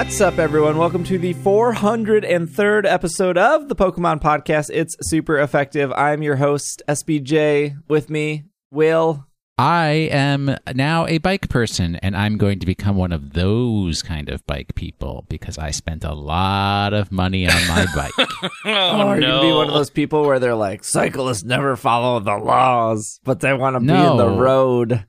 [0.00, 0.78] What's up, everyone?
[0.78, 4.70] Welcome to the 403rd episode of the Pokemon Podcast.
[4.72, 5.92] It's super effective.
[5.92, 7.76] I'm your host, SBJ.
[7.86, 9.26] With me, Will.
[9.58, 14.30] I am now a bike person, and I'm going to become one of those kind
[14.30, 18.28] of bike people because I spent a lot of money on my bike.
[18.64, 19.36] oh, are you no.
[19.36, 23.40] gonna be one of those people where they're like, cyclists never follow the laws, but
[23.40, 25.04] they want to be in the road?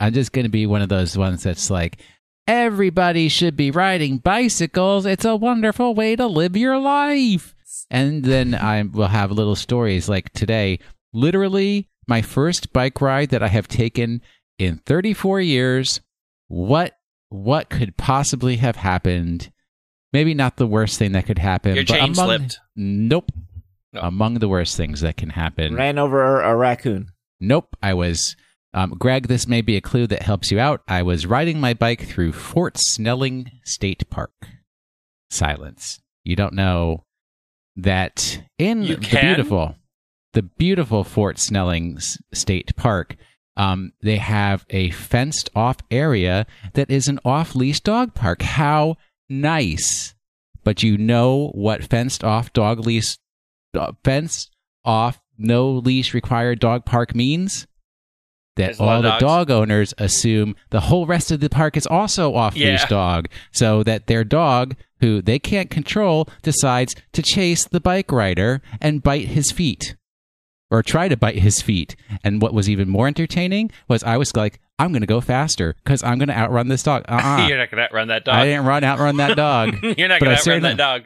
[0.00, 1.98] I'm just going to be one of those ones that's like,
[2.48, 5.06] everybody should be riding bicycles.
[5.06, 7.54] It's a wonderful way to live your life.
[7.90, 10.80] And then I will have little stories like today,
[11.12, 14.22] literally my first bike ride that I have taken
[14.58, 16.00] in 34 years.
[16.48, 16.94] What
[17.28, 19.52] what could possibly have happened?
[20.14, 21.74] Maybe not the worst thing that could happen.
[21.74, 22.60] Your but chain among, slipped.
[22.74, 23.30] Nope.
[23.92, 24.00] No.
[24.00, 25.74] Among the worst things that can happen.
[25.74, 27.10] Ran over a raccoon.
[27.40, 27.76] Nope.
[27.82, 28.34] I was,
[28.74, 30.82] um, Greg, this may be a clue that helps you out.
[30.86, 34.32] I was riding my bike through Fort Snelling State Park.
[35.30, 36.00] Silence.
[36.24, 37.04] You don't know
[37.76, 39.76] that in the beautiful,
[40.34, 41.98] the beautiful Fort Snelling
[42.32, 43.16] State Park,
[43.56, 48.42] um, they have a fenced off area that is an off leash dog park.
[48.42, 48.96] How
[49.28, 50.14] nice.
[50.62, 53.16] But you know what fenced off dog leash,
[53.74, 57.66] uh, fenced off, no leash required dog park means?
[58.58, 59.22] That There's a lot all the dogs.
[59.22, 62.86] dog owners assume the whole rest of the park is also off leash Yeah.
[62.86, 68.60] dog, so that their dog, who they can't control, decides to chase the bike rider
[68.80, 69.94] and bite his feet
[70.70, 71.96] or try to bite his feet.
[72.22, 75.74] And what was even more entertaining was I was like, I'm going to go faster
[75.84, 77.04] because I'm going to outrun this dog.
[77.08, 77.46] Uh-uh.
[77.48, 78.34] You're not going to outrun that dog.
[78.34, 79.76] I didn't run outrun that dog.
[79.82, 81.02] You're not going to outrun that dog.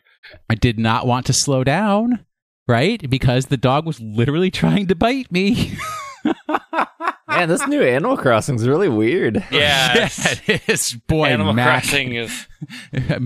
[0.50, 2.24] I did not want to slow down,
[2.66, 3.08] right?
[3.10, 5.76] Because the dog was literally trying to bite me.
[7.28, 9.44] Man, this new Animal Crossing is really weird.
[9.52, 9.94] Yeah.
[9.94, 10.94] yeah, it is.
[11.06, 11.82] Boy, Animal Mac.
[11.82, 12.46] Crossing is.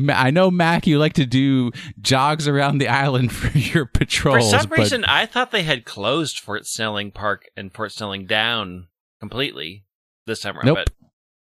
[0.08, 4.36] I know, Mac, you like to do jogs around the island for your patrols.
[4.36, 4.50] For patrols.
[4.50, 8.88] some but reason, I thought they had closed Fort Snelling Park and Fort Snelling down
[9.20, 9.84] completely
[10.26, 10.76] this time around, Nope.
[10.76, 10.90] but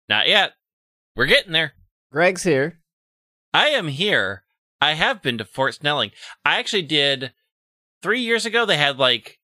[0.10, 0.54] not yet.
[1.16, 1.74] We're getting there.
[2.12, 2.80] Greg's here.
[3.54, 4.44] I am here.
[4.82, 6.12] I have been to Fort Snelling.
[6.44, 7.34] I actually did
[8.02, 8.66] three years ago.
[8.66, 9.40] They had like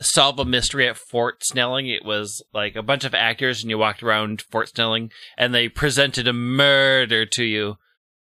[0.00, 1.88] solve a mystery at Fort Snelling.
[1.88, 5.68] It was like a bunch of actors, and you walked around Fort Snelling, and they
[5.68, 7.76] presented a murder to you,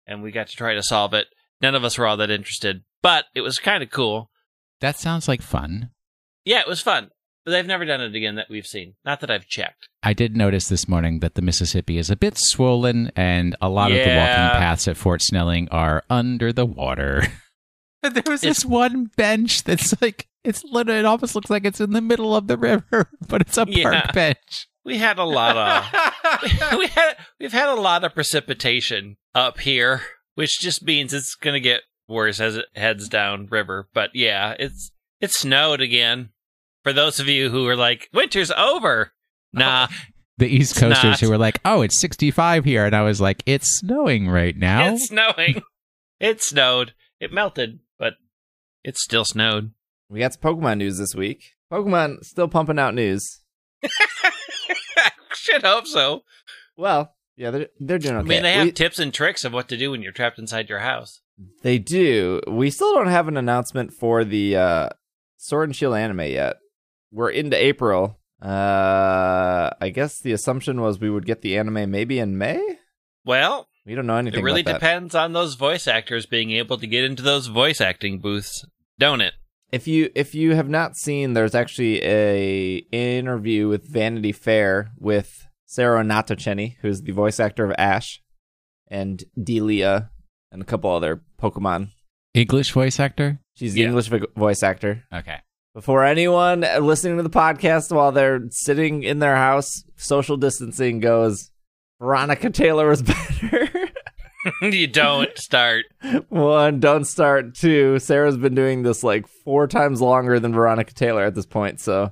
[0.05, 1.27] and we got to try to solve it.
[1.61, 4.29] None of us were all that interested, but it was kind of cool.
[4.79, 5.91] that sounds like fun.
[6.45, 7.11] Yeah, it was fun.
[7.45, 8.93] But they've never done it again that we've seen.
[9.03, 9.89] Not that I've checked.
[10.03, 13.91] I did notice this morning that the Mississippi is a bit swollen, and a lot
[13.91, 17.23] of the walking paths at Fort Snelling are under the water.
[18.03, 22.01] There was this one bench that's like it's it almost looks like it's in the
[22.01, 24.01] middle of the river, but it's a Yeah.
[24.01, 24.67] park bench.
[24.83, 30.01] We had a lot of we had we've had a lot of precipitation up here,
[30.35, 33.87] which just means it's gonna get worse as it heads down river.
[33.93, 36.29] But yeah, it's it snowed again.
[36.83, 39.11] For those of you who are like, winter's over.
[39.55, 39.87] Oh, nah,
[40.39, 41.19] The East Coasters not.
[41.19, 44.93] who were like, "Oh, it's 65 here," and I was like, "It's snowing right now."
[44.93, 45.61] it's snowing.
[46.19, 46.93] It snowed.
[47.19, 48.13] It melted, but
[48.83, 49.73] it still snowed.
[50.11, 51.53] We got some Pokemon news this week.
[51.71, 53.39] Pokemon still pumping out news.
[55.33, 56.23] Should hope so.
[56.75, 58.25] Well, yeah, they're they're doing okay.
[58.25, 60.37] I mean, they have We- tips and tricks of what to do when you're trapped
[60.37, 61.21] inside your house.
[61.63, 62.41] They do.
[62.45, 64.89] We still don't have an announcement for the uh,
[65.37, 66.57] Sword and Shield anime yet.
[67.11, 68.19] We're into April.
[68.41, 72.61] Uh, I guess the assumption was we would get the anime maybe in May.
[73.23, 74.39] Well, We don't know anything.
[74.41, 78.19] It really depends on those voice actors being able to get into those voice acting
[78.19, 78.65] booths,
[78.99, 79.33] don't it?
[79.71, 85.47] If you if you have not seen, there's actually a interview with Vanity Fair with
[85.65, 88.21] Sarah Natochenny, who's the voice actor of Ash
[88.89, 90.09] and Delia
[90.51, 91.89] and a couple other Pokemon.
[92.33, 93.39] English voice actor.
[93.55, 93.87] She's the Yeah.
[93.87, 95.03] English voice actor.
[95.13, 95.37] Okay.
[95.73, 101.49] Before anyone listening to the podcast while they're sitting in their house, social distancing goes,
[102.01, 103.69] Veronica Taylor was better.
[104.61, 105.85] you don't start.
[106.29, 107.55] One, don't start.
[107.55, 111.79] Two, Sarah's been doing this like four times longer than Veronica Taylor at this point,
[111.79, 112.11] so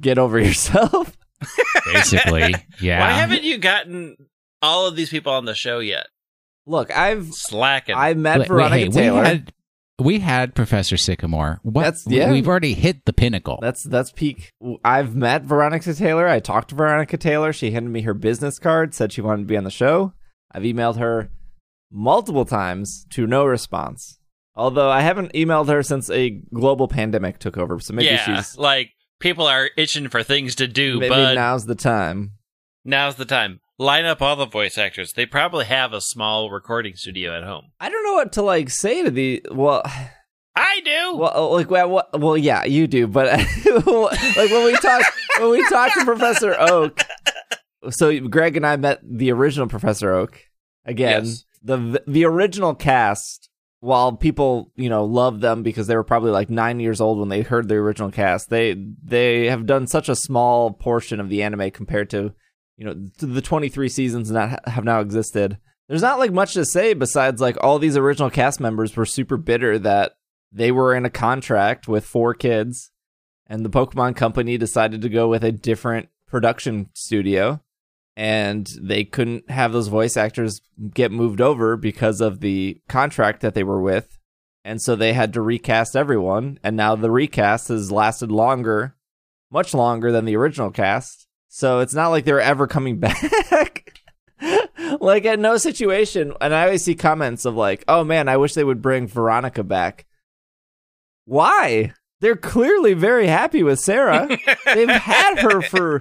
[0.00, 1.16] get over yourself.
[1.92, 3.00] Basically, yeah.
[3.00, 4.16] Why haven't you gotten
[4.60, 6.06] all of these people on the show yet?
[6.66, 7.96] Look, I've Slacking.
[7.96, 9.22] I met Wait, Veronica hey, Taylor.
[9.22, 9.52] We had,
[9.98, 11.58] we had Professor Sycamore.
[11.64, 11.82] What?
[11.82, 12.30] That's- yeah.
[12.30, 13.58] We've already hit the pinnacle.
[13.60, 14.52] That's that's peak.
[14.84, 16.28] I've met Veronica Taylor.
[16.28, 17.52] I talked to Veronica Taylor.
[17.52, 20.12] She handed me her business card, said she wanted to be on the show.
[20.52, 21.30] I've emailed her
[21.92, 24.18] multiple times to no response.
[24.54, 28.56] Although I haven't emailed her since a global pandemic took over, so maybe yeah, she's
[28.56, 32.32] like people are itching for things to do, maybe but now's the time.
[32.84, 33.60] now's the time.
[33.78, 35.14] line up all the voice actors.
[35.14, 37.66] They probably have a small recording studio at home.
[37.80, 39.82] I don't know what to like say to the well.
[40.54, 41.16] I do.
[41.16, 45.02] Well, uh, like well, well, well, yeah, you do, but like when we talk
[45.38, 47.00] when we talk to Professor Oak,
[47.88, 50.38] so Greg and I met the original Professor Oak
[50.84, 51.24] again.
[51.24, 51.44] Yes.
[51.62, 53.48] The the original cast,
[53.80, 57.28] while people you know love them because they were probably like nine years old when
[57.28, 61.42] they heard the original cast, they they have done such a small portion of the
[61.42, 62.32] anime compared to
[62.76, 65.58] you know the twenty three seasons that have now existed.
[65.88, 69.36] There's not like much to say besides like all these original cast members were super
[69.36, 70.12] bitter that
[70.50, 72.90] they were in a contract with 4Kids
[73.46, 77.60] and the Pokemon company decided to go with a different production studio
[78.22, 80.60] and they couldn't have those voice actors
[80.94, 84.16] get moved over because of the contract that they were with.
[84.64, 86.60] And so they had to recast everyone.
[86.62, 88.94] And now the recast has lasted longer
[89.50, 91.26] much longer than the original cast.
[91.48, 94.00] So it's not like they're ever coming back.
[95.00, 96.32] Like at no situation.
[96.40, 99.62] And i always see comments of like oh man i wish they would bring veronica
[99.64, 100.06] back.
[101.24, 101.94] Why?
[102.22, 104.28] They're clearly very happy with Sarah.
[104.74, 105.98] They've had her for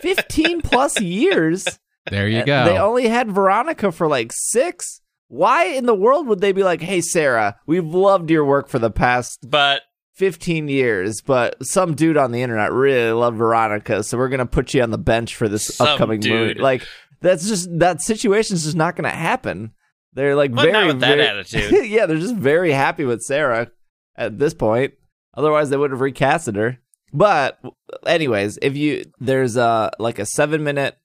[0.00, 1.66] 15 plus years.
[2.10, 2.66] There you go.
[2.66, 5.00] They only had Veronica for like six.
[5.28, 8.78] Why in the world would they be like, hey, Sarah, we've loved your work for
[8.78, 9.80] the past but
[10.16, 14.46] 15 years, but some dude on the internet really loved Veronica, so we're going to
[14.46, 16.60] put you on the bench for this Some upcoming movie.
[16.60, 16.86] Like,
[17.22, 19.72] that's just, that situation's just not going to happen.
[20.12, 21.86] They're like but very, not with that very- attitude.
[21.90, 23.70] yeah, they're just very happy with Sarah
[24.14, 24.92] at this point.
[25.36, 26.78] Otherwise, they would have recasted her.
[27.12, 27.60] But,
[28.06, 30.96] anyways, if you there's a like a seven minute,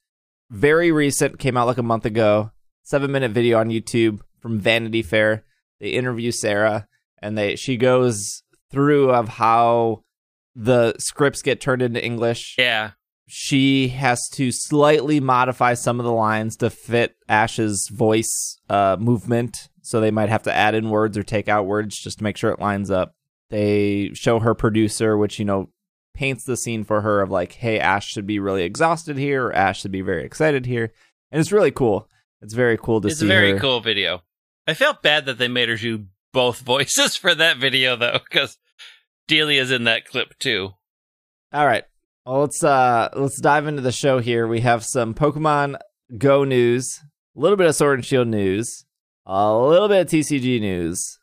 [0.50, 2.52] very recent, came out like a month ago,
[2.84, 5.46] seven minute video on YouTube from Vanity Fair.
[5.80, 6.88] They interview Sarah,
[7.22, 10.04] and they she goes through of how
[10.56, 12.92] the scripts get turned into English yeah.
[13.28, 19.70] she has to slightly modify some of the lines to fit Ash's voice uh, movement.
[19.82, 22.38] So they might have to add in words or take out words just to make
[22.38, 23.16] sure it lines up.
[23.50, 25.70] They show her producer, which, you know,
[26.14, 29.54] paints the scene for her of like, hey, Ash should be really exhausted here, or
[29.56, 30.92] Ash should be very excited here.
[31.32, 32.08] And it's really cool.
[32.42, 33.60] It's very cool to It's see It's a very her.
[33.60, 34.22] cool video.
[34.68, 38.58] I felt bad that they made her do both voices for that video though, because
[39.28, 40.72] Delia's in that clip too.
[41.52, 41.84] All right.
[42.26, 44.48] Well, let's uh let's dive into the show here.
[44.48, 45.80] We have some Pokemon
[46.18, 47.00] Go news,
[47.36, 48.86] a little bit of Sword and Shield news,
[49.26, 51.18] a little bit of TCG news.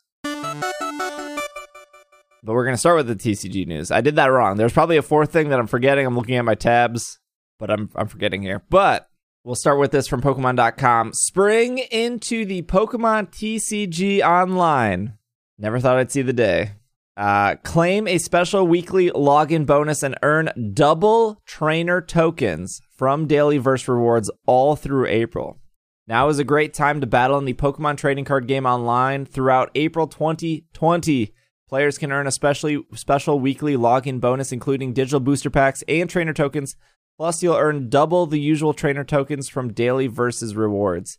[2.47, 3.91] But we're gonna start with the TCG news.
[3.91, 4.57] I did that wrong.
[4.57, 6.07] There's probably a fourth thing that I'm forgetting.
[6.07, 7.19] I'm looking at my tabs,
[7.59, 8.63] but I'm I'm forgetting here.
[8.71, 9.09] But
[9.43, 11.13] we'll start with this from Pokemon.com.
[11.13, 15.15] Spring into the Pokemon TCG Online.
[15.59, 16.75] Never thought I'd see the day.
[17.17, 23.89] Uh, claim a special weekly login bonus and earn double trainer tokens from Daily Versus
[23.89, 25.59] rewards all through April.
[26.07, 29.73] Now is a great time to battle in the Pokemon trading card game online throughout
[29.75, 31.33] April 2020.
[31.69, 36.33] Players can earn a specially special weekly login bonus, including digital booster packs and trainer
[36.33, 36.77] tokens.
[37.19, 41.19] Plus, you'll earn double the usual trainer tokens from Daily Versus rewards.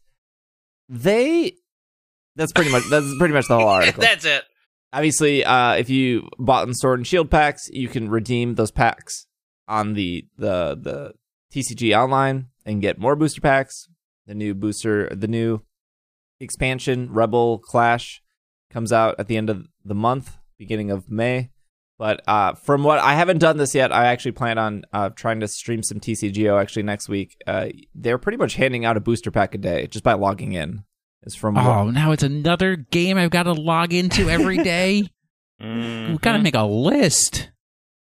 [0.87, 1.53] They,
[2.35, 4.43] that's pretty much that's pretty much the whole article That's it.
[4.93, 9.25] obviously uh if you bought in sword and shield packs you can redeem those packs
[9.67, 11.13] on the the the
[11.53, 13.89] tcg online and get more booster packs
[14.27, 15.61] the new booster the new
[16.39, 18.21] expansion rebel clash
[18.71, 21.49] comes out at the end of the month beginning of may
[21.97, 25.39] but uh from what i haven't done this yet i actually plan on uh trying
[25.39, 29.31] to stream some tcgo actually next week uh they're pretty much handing out a booster
[29.31, 30.83] pack a day just by logging in
[31.23, 35.09] is from what- Oh, now it's another game I've got to log into every day.
[35.61, 36.09] Mhm.
[36.09, 37.49] We've got to make a list.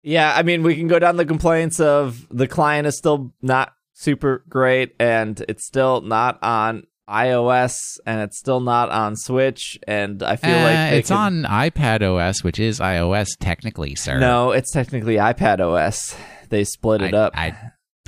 [0.02, 3.73] Yeah, I mean, we can go down the complaints of the client is still not
[3.92, 10.23] super great, and it's still not on iOS, and it's still not on Switch, and
[10.23, 14.18] I feel like Uh, they it's could- on iPad OS, which is iOS technically, sir.
[14.18, 16.16] No, it's technically iPad OS.
[16.49, 17.32] They split it I, up.
[17.37, 17.54] I,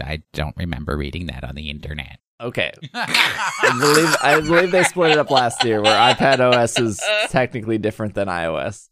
[0.02, 2.18] I don't remember reading that on the internet.
[2.40, 7.00] okay, I believe I believe they split it up last year, where iPad OS is
[7.30, 8.88] technically different than iOS.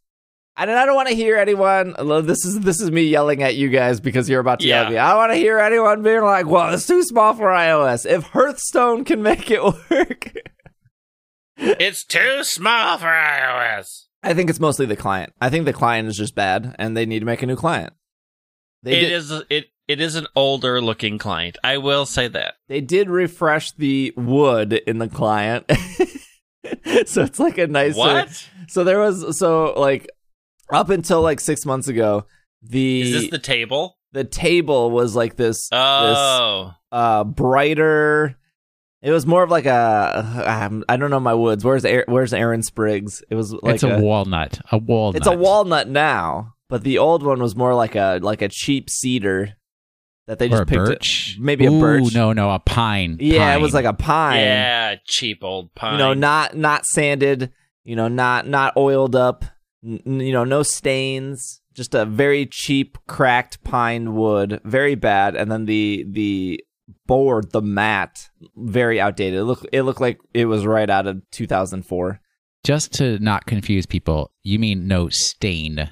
[0.56, 1.94] And I don't want to hear anyone.
[2.26, 4.90] This is this is me yelling at you guys because you're about to yell at
[4.92, 4.99] me.
[4.99, 8.23] I don't want to hear anyone being like, "Well, it's too small for iOS." If
[8.28, 10.32] Hearthstone can make it work,
[11.56, 14.04] It's too small for iOS.
[14.23, 15.32] I think it's mostly the client.
[15.40, 17.92] I think the client is just bad, and they need to make a new client.
[18.82, 21.58] They It did, is it it is an older looking client.
[21.64, 22.54] I will say that.
[22.68, 25.66] they did refresh the wood in the client,
[27.06, 27.99] so it's like a nicer.
[27.99, 28.49] What?
[28.68, 30.08] So there was so like
[30.71, 32.26] up until like six months ago,
[32.62, 33.99] the Is this the table?
[34.12, 36.73] the table was like this Oh.
[36.92, 38.37] uh brighter
[39.02, 41.64] It was more of like a um, I don't know my woods.
[41.64, 43.23] Where's Aaron, where's Aaron Spriggs?
[43.28, 44.61] It was like it's a, walnut.
[44.73, 45.16] A walnut.
[45.16, 48.88] It's a walnut now, but the old one was more like a like a cheap
[48.88, 49.56] cedar
[50.26, 50.87] that they just a picked.
[50.87, 51.35] birch.
[51.37, 52.14] It, maybe a Ooh, birch.
[52.14, 53.18] No, no, a pine.
[53.21, 54.38] Yeah, it was like a pine.
[54.40, 55.92] Yeah, cheap old pine.
[55.92, 57.52] You know, not not sanded.
[57.85, 59.44] You know, not not oiled up.
[59.85, 61.61] N- you know, no stains.
[61.75, 64.61] Just a very cheap, cracked pine wood.
[64.64, 65.35] Very bad.
[65.37, 66.64] And then the the
[67.07, 69.41] board, the mat, very outdated.
[69.41, 72.21] It looked it looked like it was right out of 2004.
[72.64, 74.31] just to not confuse people.
[74.43, 75.91] You mean no stain?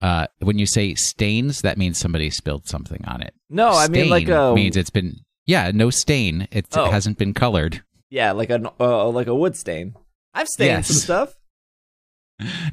[0.00, 3.34] Uh, when you say stains, that means somebody spilled something on it.
[3.50, 6.48] No, I mean like a means it's been yeah, no stain.
[6.50, 6.86] It, Oh.
[6.86, 7.82] it hasn't been colored.
[8.10, 9.94] yeah, like an uh, like a wood stain.
[10.34, 10.86] I've stained Yes.
[10.88, 11.34] some stuff.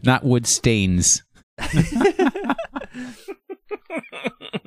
[0.03, 1.23] Not wood stains.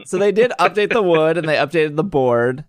[0.04, 2.64] so they did update the wood and they updated the board.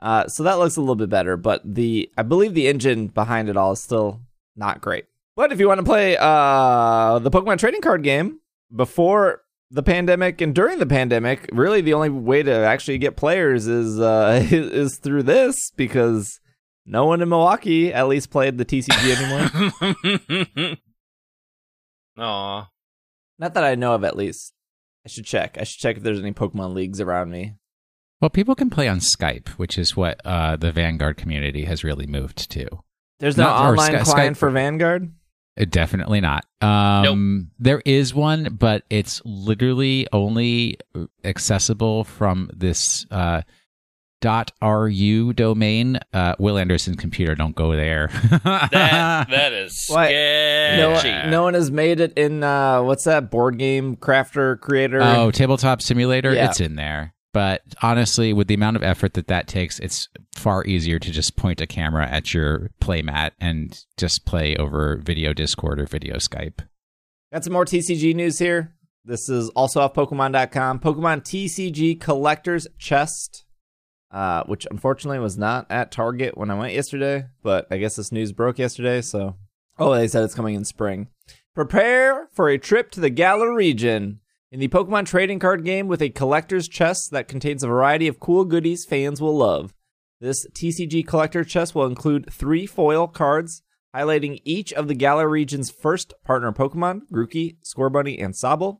[0.00, 3.48] Uh, so that looks a little bit better, but the I believe the engine behind
[3.48, 4.20] it all is still
[4.54, 5.06] not great.
[5.36, 8.40] But if you want to play uh, the Pokemon trading card game
[8.74, 13.66] before the pandemic and during the pandemic, really the only way to actually get players
[13.66, 16.38] is uh, is, is through this because
[16.86, 19.16] no one in Milwaukee at least played the TCG
[20.60, 20.76] anymore.
[22.18, 22.68] Aw.
[23.38, 24.52] not that I know of, at least.
[25.04, 25.56] I should check.
[25.60, 27.54] I should check if there's any Pokemon leagues around me.
[28.20, 32.06] Well, people can play on Skype, which is what uh, the Vanguard community has really
[32.06, 32.66] moved to.
[33.20, 34.38] There's no online Sky- client Skype.
[34.40, 35.12] for Vanguard.
[35.60, 36.46] Uh, Definitely not.
[36.62, 40.78] Um, There is one, but it's literally only
[41.22, 43.42] accessible from this uh,
[44.24, 45.98] .ru domain.
[46.12, 48.08] Uh, Will Anderson computer, don't go there.
[48.44, 50.10] That that is What?
[50.10, 51.30] No, sketchy.
[51.30, 55.00] no one has made it in uh, what's that board game crafter creator?
[55.02, 56.46] oh, Tabletop Simulator, Yeah.
[56.46, 57.14] it's in there.
[57.32, 61.36] But honestly, with the amount of effort that that takes, it's far easier to just
[61.36, 66.60] point a camera at your playmat and just play over video Discord or video Skype.
[67.32, 68.74] Got some more TCG news here.
[69.04, 70.78] This is also off Pokemon.com.
[70.78, 73.43] Pokemon TCG Collector's Chest,
[74.14, 78.12] uh, which unfortunately was not at Target when I went yesterday, but I guess this
[78.12, 79.34] news broke yesterday, so.
[79.76, 81.08] Oh, they said it's coming in spring.
[81.52, 84.20] Prepare for a trip to the Galar region
[84.52, 88.20] in the Pokemon trading card game with a collector's chest that contains a variety of
[88.20, 89.74] cool goodies fans will love.
[90.20, 95.70] This TCG collector chest will include three foil cards highlighting each of the Galar region's
[95.70, 98.78] first partner Pokemon, Grookey, Scorbunny, and Sobble.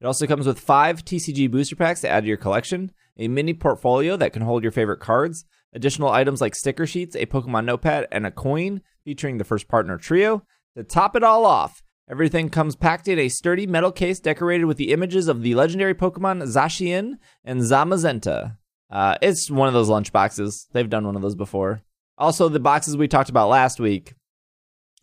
[0.00, 3.54] It also comes with five TCG booster packs to add to your collection, a mini
[3.54, 8.06] portfolio that can hold your favorite cards, additional items like sticker sheets, a Pokemon notepad,
[8.10, 10.44] and a coin featuring the first partner trio.
[10.76, 14.76] To top it all off, everything comes packed in a sturdy metal case decorated with
[14.76, 17.14] the images of the legendary Pokemon Zacian
[17.44, 18.56] and Zamazenta.
[18.90, 20.68] Uh, it's one of those lunch boxes.
[20.72, 21.82] They've done one of those before.
[22.18, 24.14] Also, the boxes we talked about last week,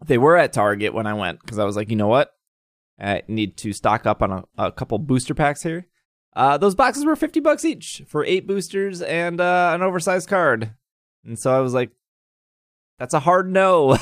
[0.05, 2.31] they were at Target when I went because I was like, you know what?
[2.99, 5.87] I need to stock up on a, a couple booster packs here.
[6.35, 10.71] Uh, those boxes were 50 bucks each for eight boosters and uh, an oversized card.
[11.25, 11.91] And so I was like,
[12.97, 13.97] that's a hard no.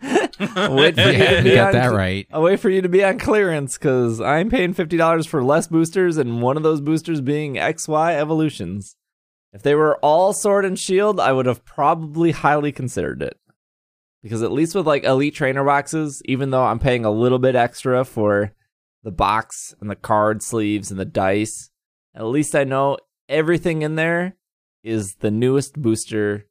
[0.00, 2.26] I'll wait for you Yeah, to be got on, that right.
[2.32, 6.16] I'll wait for you to be on clearance because I'm paying $50 for less boosters
[6.16, 8.96] and one of those boosters being XY evolutions.
[9.52, 13.38] If they were all sword and shield, I would have probably highly considered it.
[14.22, 17.54] Because at least with like elite trainer boxes, even though I'm paying a little bit
[17.54, 18.52] extra for
[19.02, 21.70] the box and the card sleeves and the dice,
[22.14, 24.36] at least I know everything in there
[24.84, 26.46] is the newest booster,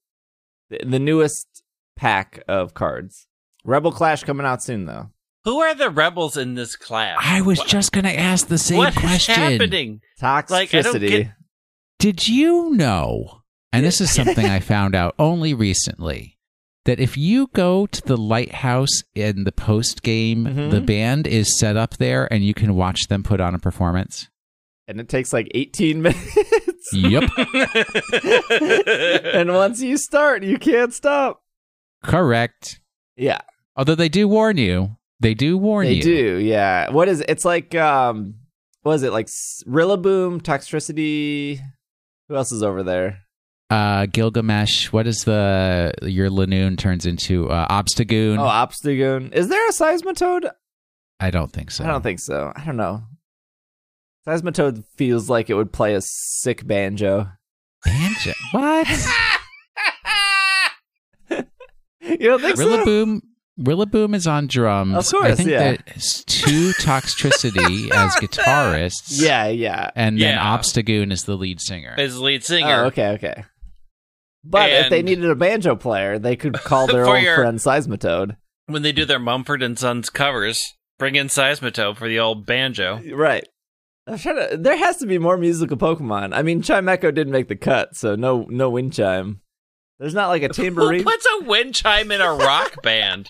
[0.69, 1.63] the, the newest
[1.95, 3.27] pack of cards.
[3.63, 5.09] Rebel Clash coming out soon though.
[5.43, 7.17] Who are the rebels in this class?
[7.19, 9.35] I was What- just going to ask the same what is question.
[9.35, 10.01] happening?
[10.21, 11.07] Like, I don't Toxicity.
[11.09, 11.31] get-
[11.99, 13.41] Did you know,
[13.73, 16.37] and this is something I found out only recently,
[16.85, 20.71] that if you go to the lighthouse in the post game, Mhm.
[20.71, 24.27] the band is set up there and you can watch them put on a performance?
[24.87, 26.89] and it takes like 18 minutes.
[26.91, 27.23] Yep.
[29.33, 31.41] and once you start, you can't stop.
[32.03, 32.79] Correct.
[33.15, 33.39] Yeah,
[33.77, 34.97] Although they do warn you.
[35.21, 36.01] They do warn they you.
[36.01, 36.37] They do.
[36.39, 36.89] Yeah.
[36.89, 37.29] What is it?
[37.29, 38.35] It's like um
[38.81, 39.13] what is it?
[39.13, 39.27] Like
[39.67, 41.59] Rillaboom, Toxtricity.
[42.27, 43.19] Who else is over there?
[43.71, 48.37] Uh, Gilgamesh, what is the your Linoone turns into uh, Obstagoon?
[48.37, 49.31] Oh, Obstagoon.
[49.33, 50.51] Is there a Seismitoad?
[51.21, 51.85] I don't think so.
[51.85, 52.51] I don't think so.
[52.53, 53.03] I don't know.
[54.27, 57.29] Seismitoad feels like it would play a sick banjo.
[57.85, 58.33] Banjo.
[58.51, 58.87] What?
[62.01, 62.65] You don't think so?
[62.65, 63.21] Rillaboom.
[63.59, 64.95] Rillaboom is on drums.
[64.95, 65.71] Of course, I think yeah.
[65.71, 65.85] that
[66.25, 69.21] two Toxtricity as guitarists.
[69.21, 69.91] Yeah, yeah.
[69.95, 70.57] And then Yeah.
[70.57, 71.93] Obstagoon is the lead singer.
[71.95, 72.83] His lead singer.
[72.83, 73.43] Oh, okay, okay.
[74.43, 78.37] But if they needed a banjo player, they could call their old your- friend Seismitoad.
[78.67, 80.61] When they do their Mumford and Sons covers,
[80.97, 83.01] bring in Seismitoad for the old banjo.
[83.13, 83.47] Right.
[84.07, 84.57] I'm trying to.
[84.57, 86.33] There has to be more musical Pokemon.
[86.33, 89.41] I mean, Chimecho didn't make the cut, so no, no wind chime.
[89.99, 91.03] There's not like a Who tambourine.
[91.03, 93.29] puts a wind chime in a rock band?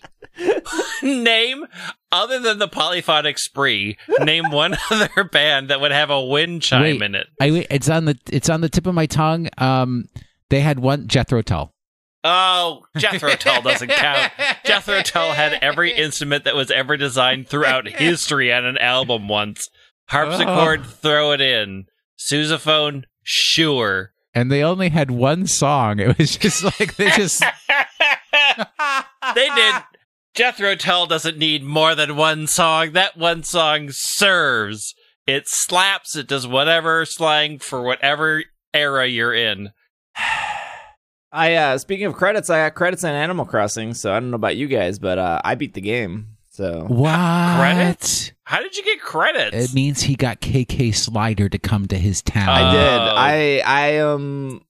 [1.03, 1.65] name,
[2.11, 6.83] other than the Polyphonic Spree, name one other band that would have a wind chime
[6.83, 7.01] Wait.
[7.01, 7.27] in it.
[7.41, 9.49] I it's on the it's on the tip of my tongue.
[9.57, 10.05] Um,
[10.51, 11.73] they had one Jethro Tull.
[12.23, 14.31] Oh, Jethro Tull doesn't count.
[14.65, 19.67] Jethro Tull had every instrument that was ever designed throughout history on an album once.
[20.09, 20.83] Harpsichord, oh.
[20.83, 21.85] throw it in.
[22.19, 24.11] Sousaphone, sure.
[24.35, 25.99] and they only had one song.
[25.99, 27.39] It was just like they just
[29.35, 29.75] they did.
[30.35, 32.91] Jethro Tull doesn't need more than one song.
[32.91, 34.93] That one song serves.
[35.25, 36.15] It slaps.
[36.15, 38.43] It does whatever slang for whatever
[38.73, 39.71] era you're in.
[41.31, 44.35] I uh speaking of credits, I got credits on Animal Crossing, so I don't know
[44.35, 46.37] about you guys, but uh I beat the game.
[46.49, 47.59] So what?
[47.59, 48.33] Credits?
[48.43, 49.55] How did you get credits?
[49.55, 52.49] It means he got KK Slider to come to his town.
[52.49, 52.99] I did.
[52.99, 53.15] Oh.
[53.15, 54.61] I I am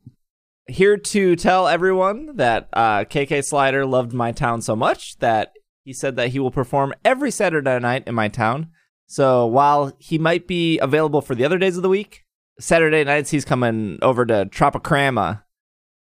[0.68, 5.54] here to tell everyone that uh KK Slider loved my town so much that
[5.84, 8.70] he said that he will perform every Saturday night in my town.
[9.08, 12.24] So while he might be available for the other days of the week,
[12.62, 15.44] Saturday nights he's coming over to Tropicrama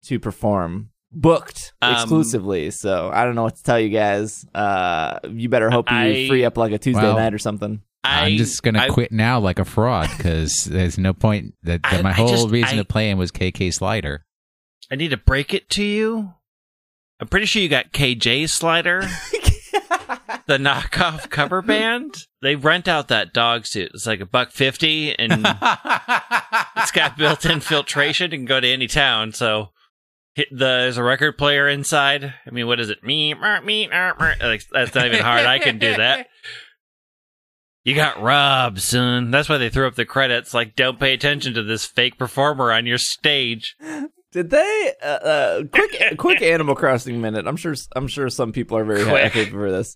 [0.06, 0.90] to perform.
[1.12, 4.46] Booked Um, exclusively, so I don't know what to tell you guys.
[4.54, 7.82] Uh, you better hope you free up like a Tuesday Well, night or something.
[8.04, 11.54] I, I'm just gonna I- quit now like a fraud because there's no point.
[11.64, 14.26] That, that I- my whole just- reason I- to play him was KK Slider.
[14.92, 16.34] I need to break it to you.
[17.20, 19.02] I'm pretty sure you got KJ Slider,
[20.48, 22.16] the knockoff cover band.
[22.42, 23.92] They rent out that dog suit.
[23.94, 25.32] It's like a buck fifty, and
[26.78, 28.32] it's got built-in filtration.
[28.32, 29.34] You can go to any town.
[29.34, 29.70] So
[30.36, 32.34] hit the, there's a record player inside.
[32.46, 33.04] I mean, what is it?
[33.04, 33.90] Me, me.
[33.90, 35.46] Like, that's not even hard.
[35.46, 36.28] I can do that.
[37.84, 39.32] You got Rob, son.
[39.32, 40.54] That's why they threw up the credits.
[40.54, 43.78] Like, don't pay attention to this fake performer on your stage.
[44.34, 44.94] Did they?
[45.02, 47.48] Uh, uh, quick, quick Animal Crossing minute.
[47.48, 47.76] I'm sure.
[47.96, 49.32] I'm sure some people are very Quick.
[49.32, 49.96] happy for this.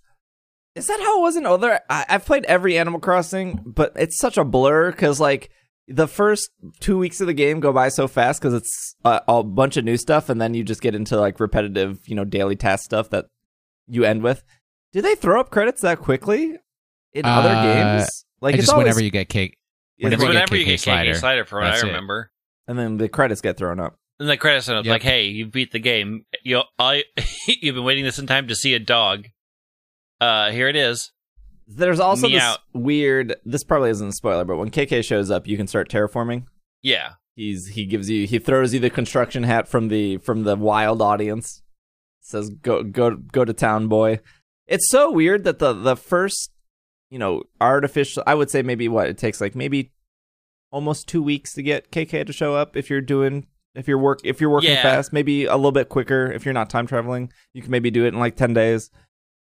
[0.75, 1.79] Is that how it was in other?
[1.89, 5.49] I, I've played every Animal Crossing, but it's such a blur because like
[5.87, 9.43] the first two weeks of the game go by so fast because it's uh, a
[9.43, 12.55] bunch of new stuff, and then you just get into like repetitive, you know, daily
[12.55, 13.25] task stuff that
[13.87, 14.43] you end with.
[14.93, 16.55] Do they throw up credits that quickly
[17.13, 18.25] in other Uh, games?
[18.39, 19.57] Like it's just always, whenever you get cake,
[19.99, 21.13] whenever It's you get whenever you get KK Slider.
[21.15, 21.87] Slider, from what I That's it.
[21.87, 22.31] remember.
[22.67, 23.97] and then the credits get thrown up.
[24.21, 24.85] And the credits are Yep.
[24.85, 26.25] like, "Hey, you beat the game.
[26.43, 27.03] You, I,
[27.47, 29.27] you've been waiting this in time to see a dog.
[30.21, 31.11] Uh, here it is.
[31.67, 32.51] There's also Meow.
[32.51, 33.35] this weird.
[33.43, 36.45] This probably isn't a spoiler, but when KK shows up, you can start terraforming.
[36.83, 40.55] Yeah, He's he gives you he throws you the construction hat from the from the
[40.55, 41.61] wild audience.
[42.19, 44.19] Says go go go to town, boy.
[44.67, 46.51] It's so weird that the the first
[47.09, 48.21] you know artificial.
[48.27, 49.91] I would say maybe what it takes like maybe
[50.71, 54.19] almost two weeks to get KK to show up if you're doing if you're work
[54.25, 54.81] if you're working Yeah.
[54.83, 55.13] fast.
[55.13, 57.31] Maybe a little bit quicker if you're not time traveling.
[57.53, 58.91] You can maybe do it in like ten days.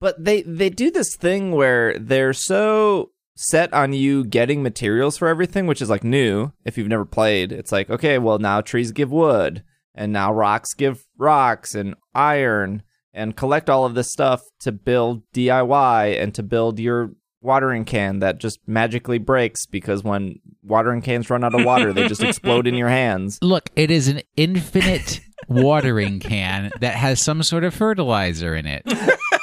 [0.01, 5.29] But they they do this thing where they're so set on you getting materials for
[5.29, 7.53] everything, which is like new if you've never played.
[7.53, 9.63] It's like, okay, well now trees give wood
[9.95, 12.83] and now rocks give rocks and iron
[13.13, 18.21] and collect all of this stuff to build DIY and to build your watering can
[18.21, 22.67] that just magically breaks because when watering cans run out of water, they just explode
[22.67, 23.39] in your hands.
[23.43, 28.83] Look, it is an infinite watering can that has some sort of fertilizer in it.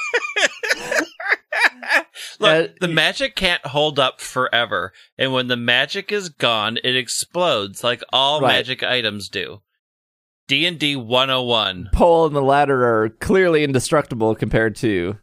[2.39, 6.95] look, Uh, the magic can't hold up forever, and when the magic is gone, it
[6.95, 8.53] explodes like all Right.
[8.57, 9.61] magic items do.
[10.47, 11.89] D and D 101.
[11.93, 15.17] Pole and the ladder are clearly indestructible compared to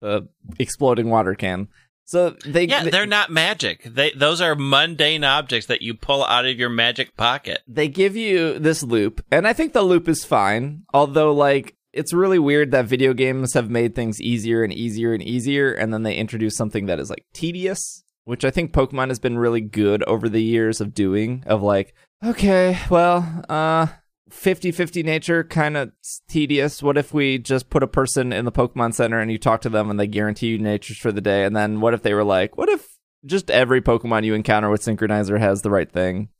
[0.00, 0.28] the
[0.58, 1.68] exploding water can.
[2.04, 3.82] So they Yeah, they, they're not magic.
[3.84, 7.62] They those are mundane objects that you pull out of your magic pocket.
[7.66, 10.82] they give you this loop, and I think the loop is fine.
[10.92, 15.22] Although, like, it's really weird that video games have made things easier and easier and
[15.22, 19.18] easier, and then they introduce something that is like tedious, which I think Pokemon has
[19.18, 21.44] been really good over the years of doing.
[21.46, 23.86] Of like, okay, well, uh.
[24.30, 25.92] 50-50 nature kind of
[26.28, 29.60] tedious what if we just put a person in the pokemon center and you talk
[29.60, 32.14] to them and they guarantee you natures for the day and then what if they
[32.14, 36.30] were like what if just every pokemon you encounter with synchronizer has the right thing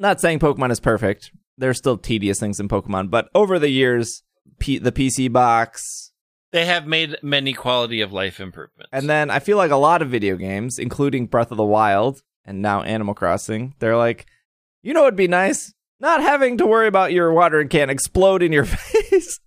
[0.00, 1.30] not saying Pokemon is perfect.
[1.58, 4.22] There's still tedious things in Pokemon, but over the years,
[4.58, 6.12] P- the PC box,
[6.52, 8.90] They have made many quality of life improvements.
[8.92, 12.22] and then I feel like a lot of video games, including Breath of the Wild
[12.44, 14.26] and now Animal Crossing, they're like,
[14.82, 18.52] you know, it'd be nice not having to worry about your watering can explode in
[18.52, 19.38] your face.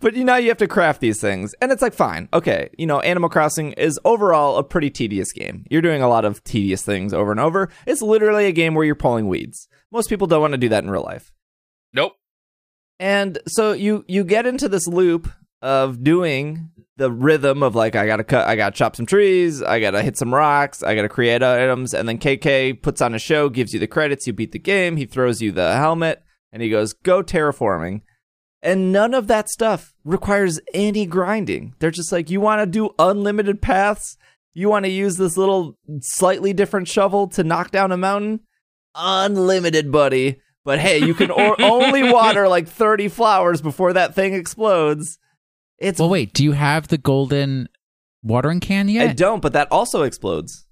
[0.00, 2.86] but you know you have to craft these things and it's like fine okay you
[2.86, 6.84] know animal crossing is overall a pretty tedious game you're doing a lot of tedious
[6.84, 10.40] things over and over it's literally a game where you're pulling weeds most people don't
[10.42, 11.32] want to do that in real life
[11.92, 12.12] Nope.
[13.02, 15.28] And so you you get into this loop
[15.60, 19.80] of doing the rhythm of like I gotta cut, I gotta chop some trees, I
[19.80, 23.48] gotta hit some rocks, I gotta create items, and then KK puts on a show,
[23.48, 26.70] gives you the credits, you beat the game, he throws you the helmet, and he
[26.70, 28.02] goes go terraforming,
[28.62, 31.74] and none of that stuff requires any grinding.
[31.80, 34.16] They're just like you want to do unlimited paths,
[34.54, 38.40] you want to use this little slightly different shovel to knock down a mountain,
[38.94, 40.40] unlimited, buddy.
[40.64, 45.18] But hey, you can or- only water like 30 flowers before that thing explodes.
[45.78, 46.32] It's Well, wait.
[46.32, 47.68] Do you have the golden
[48.22, 49.10] watering can yet?
[49.10, 50.66] I don't, but that also explodes.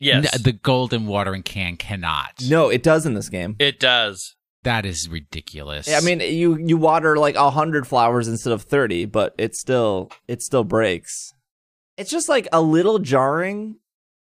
[0.00, 0.34] Yes.
[0.34, 2.42] N- the golden watering can cannot.
[2.48, 3.56] No, it does in this game.
[3.58, 4.34] it does.
[4.64, 5.88] That is ridiculous.
[5.92, 10.10] I mean, you you water like a hundred flowers instead of thirty, but it still
[10.26, 11.32] it still breaks.
[11.96, 13.76] It's just like a little jarring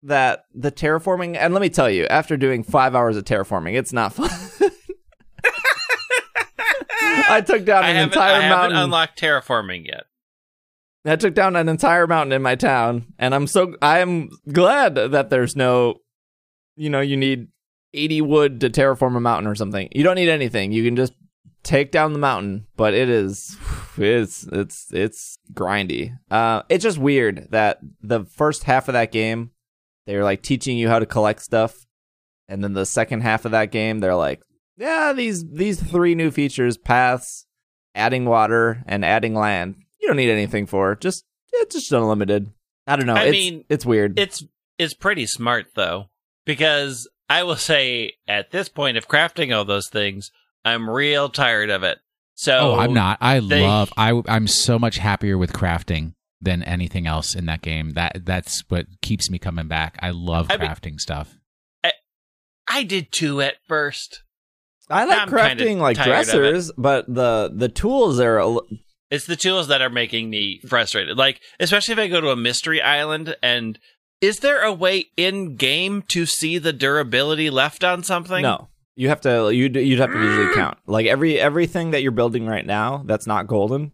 [0.02, 1.38] that the terraforming.
[1.38, 4.30] And let me tell you, after doing five hours of terraforming, it's not fun.
[7.30, 8.78] I took down an haven't, entire I haven't mountain.
[8.80, 10.06] unlocked terraforming yet.
[11.06, 14.96] I took down an entire mountain in my town, and I'm so I am glad
[14.96, 16.02] that there's no,
[16.76, 17.48] you know, you need
[17.94, 19.88] 80 wood to terraform a mountain or something.
[19.92, 20.72] You don't need anything.
[20.72, 21.14] You can just
[21.62, 23.56] take down the mountain, but it is,
[23.98, 26.18] it's it's it's grindy.
[26.32, 29.52] Uh, it's just weird that the first half of that game,
[30.08, 31.86] they're like teaching you how to collect stuff,
[32.48, 34.42] and then the second half of that game, they're like,
[34.78, 37.46] yeah, these these three new features, paths,
[37.94, 40.96] adding water, and adding land you don't need anything for.
[40.96, 42.52] Just it's just unlimited.
[42.86, 43.16] I don't know.
[43.16, 44.20] I it's, mean, it's weird.
[44.20, 44.44] It's
[44.78, 46.10] it's pretty smart though,
[46.46, 50.30] because I will say at this point of crafting all those things,
[50.64, 51.98] I'm real tired of it.
[52.36, 53.18] So oh, I'm not.
[53.20, 53.92] I they- love.
[53.98, 57.94] I I'm so much happier with crafting than anything else in that game.
[57.94, 59.98] That that's what keeps me coming back.
[60.02, 61.36] I love I mean- crafting stuff.
[62.68, 64.24] I did too at first.
[64.90, 66.32] I like I'm crafting like tired of it.
[66.38, 68.38] dressers, but the the tools are.
[68.40, 68.68] A, l-
[69.10, 71.18] It's the tools that are making me frustrated.
[71.18, 73.80] Like, especially if I go to a mystery island and
[74.22, 78.42] is there a way in game to see the durability left on something?
[78.44, 79.52] no, you have to.
[79.54, 83.28] You'd you'd have to visually count like every everything that you're building right now that's
[83.28, 83.92] not golden,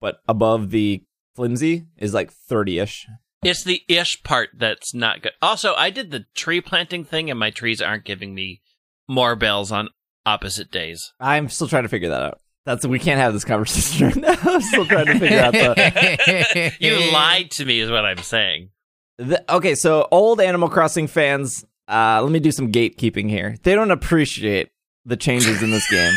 [0.00, 1.02] but above the
[1.34, 3.06] flimsy is like thirty ish.
[3.44, 5.32] It's the ish part that's not good.
[5.40, 8.60] Also, I did the tree planting thing and my trees aren't giving me
[9.08, 9.88] more bells on
[10.26, 11.14] opposite days.
[11.20, 12.40] I'm still trying to figure that out.
[12.66, 14.36] That's we can't have this conversation right now.
[14.42, 16.72] I'm still trying to figure out the.
[16.80, 18.70] You lied to me, is what I'm saying.
[19.18, 23.56] The, okay, so old Animal Crossing fans, uh, let me do some gatekeeping here.
[23.62, 24.68] They don't appreciate
[25.04, 26.12] the changes in this game.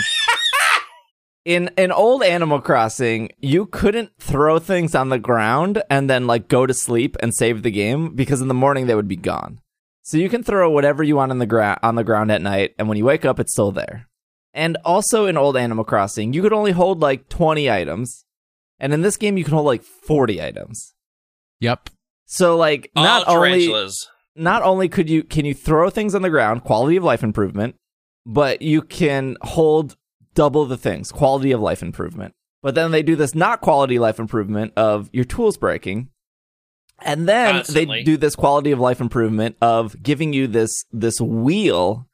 [1.45, 6.47] In in old Animal Crossing, you couldn't throw things on the ground and then like
[6.47, 9.61] go to sleep and save the game because in the morning they would be gone.
[10.01, 12.73] So you can throw whatever you want on the ground on the ground at night,
[12.79, 14.07] and when you wake up, it's still there.
[14.53, 18.25] And also in old Animal Crossing, you could only hold like twenty items,
[18.79, 20.93] and in this game, you can hold like forty items.
[21.59, 21.89] Yep.
[22.25, 23.71] So like All not only
[24.35, 27.75] not only could you can you throw things on the ground, quality of life improvement,
[28.25, 29.97] but you can hold
[30.33, 32.33] double the things, quality of life improvement.
[32.61, 36.09] But then they do this not quality life improvement of your tools breaking.
[37.01, 37.99] And then Constantly.
[37.99, 42.07] they do this quality of life improvement of giving you this this wheel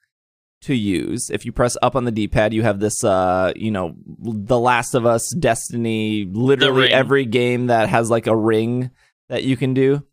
[0.62, 1.30] to use.
[1.30, 4.95] If you press up on the D-pad, you have this uh, you know, The Last
[4.95, 8.91] of Us, Destiny, literally every game that has like a ring
[9.30, 10.04] that you can do.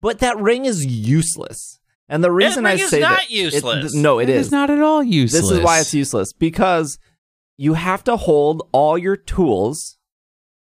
[0.00, 1.78] But that ring is useless.
[2.08, 3.94] And the reason ring I is say not that, useless.
[3.94, 4.46] It, no, it is.
[4.46, 5.42] It's not at all useless.
[5.42, 6.98] This is why it's useless because
[7.56, 9.98] you have to hold all your tools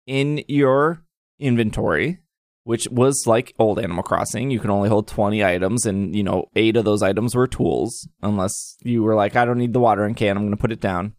[0.07, 1.03] in your
[1.39, 2.21] inventory,
[2.67, 4.51] which was like old Animal Crossing.
[4.51, 8.09] You can only hold 20 items, and you know, eight of those items were tools,
[8.23, 10.81] unless you were like, I don't need the watering can, I'm going to put it
[10.81, 11.15] down.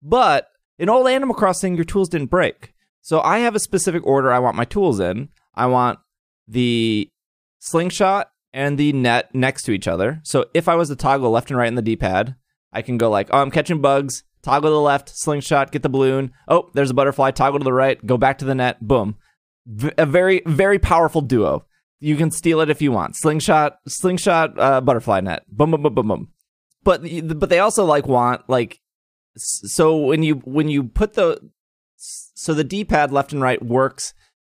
[0.00, 0.46] But
[0.78, 2.72] in old Animal Crossing, your tools didn't break.
[3.00, 5.30] So I have a specific order I want my tools in.
[5.56, 5.98] I want
[6.46, 7.08] the
[7.58, 10.20] slingshot and the net next to each other.
[10.22, 12.36] So if I was to toggle left and right in the D-pad,
[12.72, 14.22] I can go like, oh, I'm catching bugs.
[14.42, 16.30] Toggle to the left, slingshot, get the balloon.
[16.46, 17.32] Oh, there's a butterfly.
[17.32, 18.86] Toggle to the right, go back to the net.
[18.86, 19.16] Boom.
[19.98, 21.64] A very, very powerful duo.
[21.98, 23.16] You can steal it if you want.
[23.16, 25.44] Slingshot, slingshot, uh, butterfly net.
[25.48, 26.28] Boom, boom, boom, boom, boom.
[26.84, 27.02] But
[27.38, 28.80] but they also like want like
[29.36, 31.40] so when you when you put the
[31.96, 34.14] so the D-pad left and right works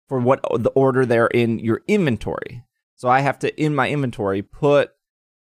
[0.08, 2.64] for what the order they're in your inventory.
[2.96, 4.92] So I have to in my inventory put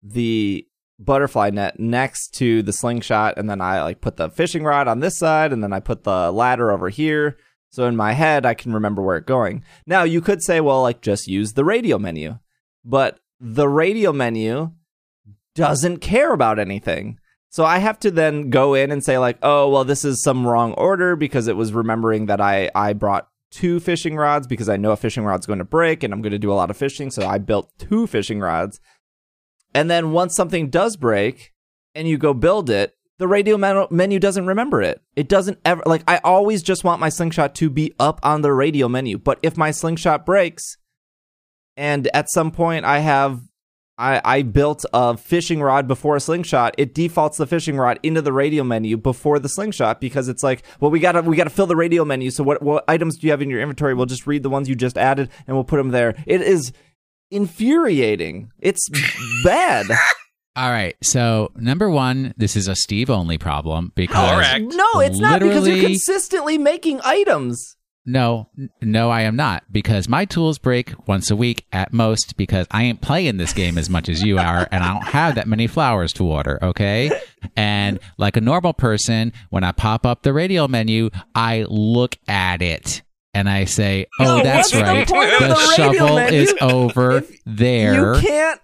[0.02, 0.68] the
[1.00, 5.00] butterfly net next to the slingshot and then I like put the fishing rod on
[5.00, 7.38] this side and then I put the ladder over here.
[7.74, 9.64] So in my head I can remember where it's going.
[9.88, 12.38] Now you could say well like just use the radio menu.
[12.86, 14.74] But the radio menu
[15.56, 17.18] doesn't care about anything.
[17.50, 20.46] So I have to then go in and say like, "Oh, well this is some
[20.46, 24.78] wrong order because it was remembering that I I brought two fishing rods because I
[24.78, 26.78] know a fishing rod's going to break and I'm going to do a lot of
[26.78, 28.80] fishing, so I built two fishing rods."
[29.74, 31.54] And then once something does break
[31.96, 33.58] and you go build it, the radio
[33.90, 35.02] menu doesn't remember it.
[35.16, 38.52] It doesn't ever like I always just want my slingshot to be up on the
[38.52, 39.18] radio menu.
[39.18, 40.78] But if my slingshot breaks
[41.78, 43.42] and at some point I have
[43.98, 46.74] I, I built a fishing rod before a slingshot.
[46.80, 50.64] It defaults the fishing rod into the radio menu before the slingshot because it's like,
[50.80, 52.32] well, we gotta we gotta fill the radio menu.
[52.32, 53.94] So what what items do you have in your inventory?
[53.94, 56.16] We'll just read the ones you just added and we'll put them there.
[56.26, 56.74] It is
[57.30, 58.52] infuriating.
[58.60, 58.90] It's
[59.44, 59.86] bad.
[60.56, 60.96] All right.
[61.02, 64.66] So number one, this is a Steve only problem because Correct.
[64.68, 67.76] No, it's not because you're consistently making items.
[68.06, 68.50] no,
[68.82, 72.84] no, I am not because my tools break once a week at most because I
[72.84, 75.68] ain't playing this game as much as you are and I don't have that many
[75.68, 76.60] flowers to water.
[76.62, 77.10] Okay.
[77.56, 82.62] And like a normal person, when I pop up the radio menu, I look at
[82.62, 83.02] it.
[83.34, 85.08] And I say, "Oh, No, that's what's the right.
[85.08, 88.62] The, the shovel menu is over there." You can't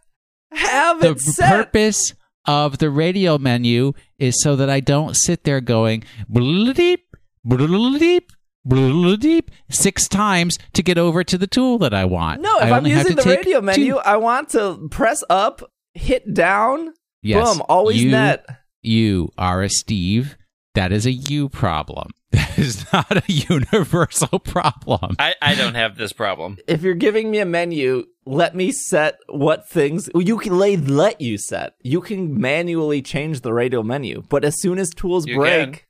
[0.52, 1.50] have the it set.
[1.50, 2.14] purpose
[2.46, 7.06] of the radio menu is so that I don't sit there going deep,
[7.48, 8.32] deep,
[9.20, 12.42] deep six times to get over to the tool that I want.
[12.42, 15.62] no, if I I'm using the radio menu, two- I want to press up,
[15.94, 18.46] hit down, yes, boom, always you, net.
[18.82, 20.38] You are a Steve.
[20.76, 22.12] That is a you problem.
[22.32, 25.16] That is not a universal problem.
[25.18, 26.58] I, I don't have this problem.
[26.68, 31.22] If you're giving me a menu, let me set what things you can lay let
[31.22, 31.74] you set.
[31.82, 35.82] You can manually change the radio menu, but as soon as tools You break, can.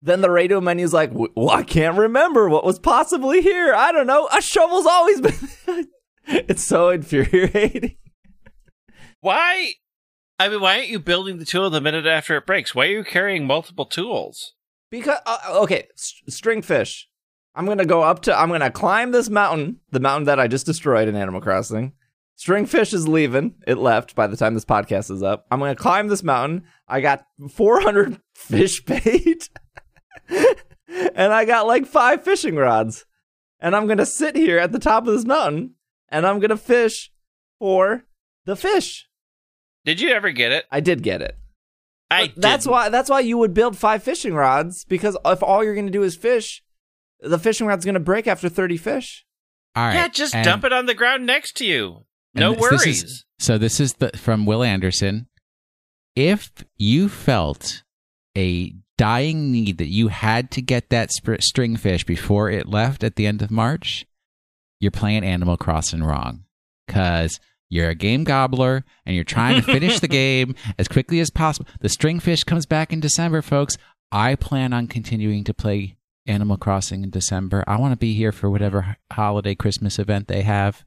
[0.00, 3.74] then the radio menu's like, well, I can't remember what was possibly here.
[3.74, 4.26] I don't know.
[4.32, 5.88] A shovel's always been.
[6.26, 7.96] it's so infuriating.
[9.20, 9.72] Why?
[10.38, 12.74] I mean, why aren't you building the tool the minute after it breaks?
[12.74, 14.53] Why are you carrying multiple tools?
[14.94, 17.06] Because uh, okay, st- stringfish.
[17.56, 18.38] I'm gonna go up to.
[18.38, 21.94] I'm gonna climb this mountain, the mountain that I just destroyed in Animal Crossing.
[22.38, 23.56] Stringfish is leaving.
[23.66, 25.46] It left by the time this podcast is up.
[25.50, 26.62] I'm gonna climb this mountain.
[26.86, 29.50] I got 400 fish bait,
[30.28, 33.04] and I got like five fishing rods.
[33.58, 35.74] And I'm gonna sit here at the top of this mountain,
[36.08, 37.10] and I'm gonna fish
[37.58, 38.04] for
[38.44, 39.08] the fish.
[39.84, 40.66] Did you ever get it?
[40.70, 41.36] I did get it.
[42.10, 42.72] I that's didn't.
[42.72, 45.92] why that's why you would build five fishing rods because if all you're going to
[45.92, 46.62] do is fish,
[47.20, 49.24] the fishing rod's going to break after 30 fish.
[49.74, 49.94] All right.
[49.94, 52.04] Yeah, just and- dump it on the ground next to you.
[52.34, 53.02] No this- this worries.
[53.04, 55.26] is- so this is the from Will Anderson.
[56.16, 57.82] If you felt
[58.36, 63.02] a dying need that you had to get that sp- string fish before it left
[63.02, 64.06] at the end of March,
[64.80, 66.44] you're playing Animal Crossing wrong.
[66.86, 71.30] Because you're a game gobbler and you're trying to finish the game as quickly as
[71.30, 71.68] possible.
[71.80, 73.76] The string fish comes back in December, folks.
[74.12, 75.96] I plan on continuing to play
[76.26, 77.64] Animal Crossing in December.
[77.66, 80.84] I want to be here for whatever holiday Christmas event they have.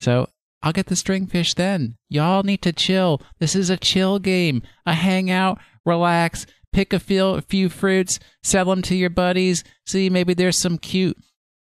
[0.00, 0.28] So
[0.62, 1.96] I'll get the stringfish then.
[2.08, 3.22] Y'all need to chill.
[3.38, 4.62] This is a chill game.
[4.86, 9.62] A hangout, relax, pick a few, a few fruits, sell them to your buddies.
[9.86, 11.16] See, maybe there's some cute,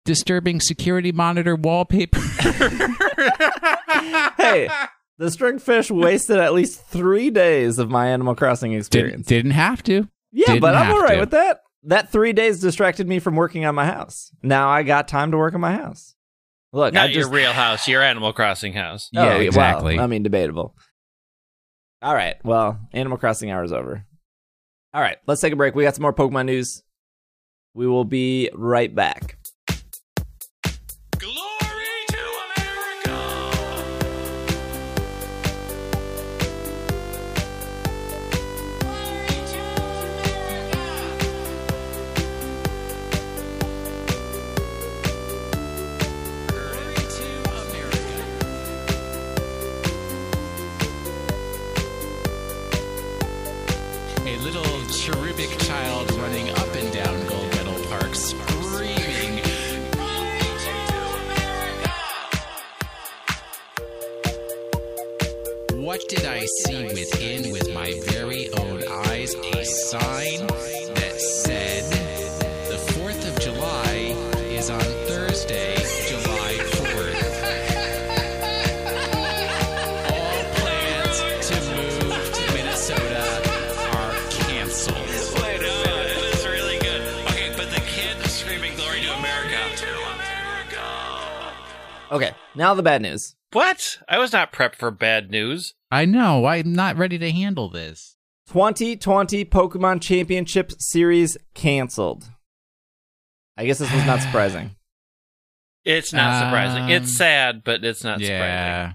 [0.07, 2.19] disturbing security monitor wallpaper.
[4.37, 4.69] Hey,
[5.17, 9.27] the stringfish wasted at least three days of my Animal Crossing didn't, experience.
[9.27, 10.07] didn't have to.
[10.31, 11.19] yeah, didn't but I'm all right to.
[11.21, 11.61] with that.
[11.83, 14.31] That three days distracted me from working on my house.
[14.43, 16.15] Now I got time to work on my house.
[16.71, 19.09] Look, Not I just your real house, your Animal Crossing house.
[19.15, 19.99] Oh, yeah, well, exactly.
[19.99, 20.75] I mean, debatable.
[22.01, 22.35] All right.
[22.43, 24.05] Well, Animal Crossing hour is over.
[24.93, 25.17] All right.
[25.25, 25.75] Let's take a break.
[25.75, 26.83] We got some more Pokemon news.
[27.73, 29.37] We will be right back.
[66.17, 71.83] did I see within with my very own eyes a sign that said,
[72.69, 74.15] The 4th of July
[74.49, 75.75] is on Thursday,
[76.07, 77.23] July 4th.
[80.09, 81.17] All plans
[81.49, 83.25] to move to Minnesota
[83.97, 84.97] are canceled.
[85.41, 86.05] Right on.
[86.07, 87.01] It was really good.
[87.27, 88.75] Okay, but the kid screaming.
[88.75, 89.57] Glory to America.
[92.09, 93.35] Okay, now the bad news.
[93.53, 93.99] What?
[94.09, 95.73] I was not prepped for bad news.
[95.89, 96.45] I know.
[96.45, 98.15] I'm not ready to handle this.
[98.49, 102.25] 2020 Pokemon Championship Series canceled.
[103.57, 104.71] I guess this was not surprising.
[105.85, 106.83] It's not surprising.
[106.83, 108.39] Um, It's sad, but it's not surprising.
[108.39, 108.93] yeah.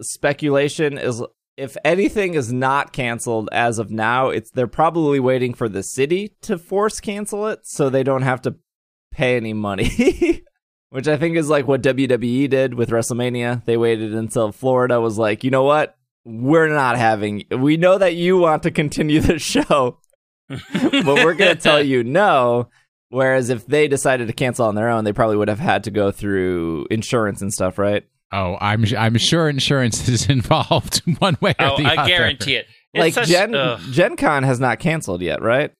[0.00, 1.22] Speculation is
[1.56, 6.36] if anything is not canceled as of now, it's they're probably waiting for the city
[6.42, 8.54] to force cancel it so they don't have to
[9.10, 10.44] pay any money.
[10.90, 13.64] Which I think is like what WWE did with WrestleMania.
[13.66, 15.96] They waited until Florida was like, "You know what?
[16.24, 19.98] We're not having we know that you want to continue the show,
[20.48, 22.68] but we're going to tell you no."
[23.10, 25.90] Whereas if they decided to cancel on their own, they probably would have had to
[25.90, 28.04] go through insurance and stuff, right?
[28.32, 32.00] Oh, I'm I'm sure insurance is involved one way or Oh, the I other.
[32.02, 32.66] I guarantee it.
[32.92, 33.80] It's like such- Gen ugh.
[33.92, 35.70] Gen Con has not canceled yet, right?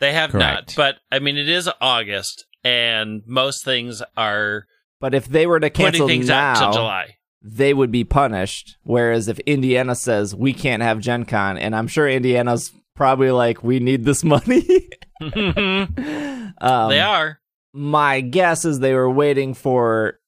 [0.00, 0.72] they have not.
[0.76, 4.66] But I mean, it is August, and most things are
[5.00, 7.16] But if they were to putting cancel things out now, July.
[7.42, 8.76] they would be punished.
[8.82, 13.62] Whereas if Indiana says we can't have Gen Con, and I'm sure Indiana's probably like,
[13.62, 14.88] we need this money.
[15.20, 17.40] they um, are.
[17.72, 20.18] My guess is they were waiting for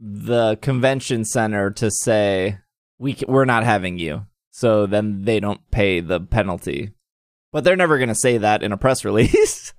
[0.00, 2.58] the convention center to say
[2.98, 6.90] we c- we're not having you, so then they don't pay the penalty.
[7.52, 9.72] But they're never going to say that in a press release.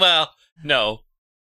[0.00, 0.30] well,
[0.62, 1.00] no.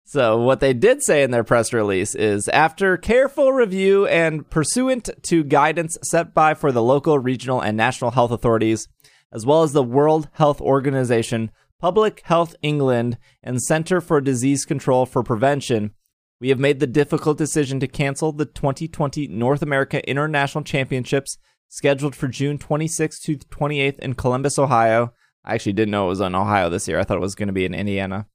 [0.05, 5.09] So, what they did say in their press release is after careful review and pursuant
[5.23, 8.87] to guidance set by for the local, regional, and national health authorities,
[9.33, 11.51] as well as the World Health Organization,
[11.81, 15.91] Public Health England, and Center for Disease Control for Prevention,
[16.39, 22.15] we have made the difficult decision to cancel the 2020 North America International Championships scheduled
[22.15, 25.13] for June 26th to 28th in Columbus, Ohio.
[25.43, 26.99] I actually didn't know it was in Ohio this year.
[26.99, 28.27] I thought it was going to be in Indiana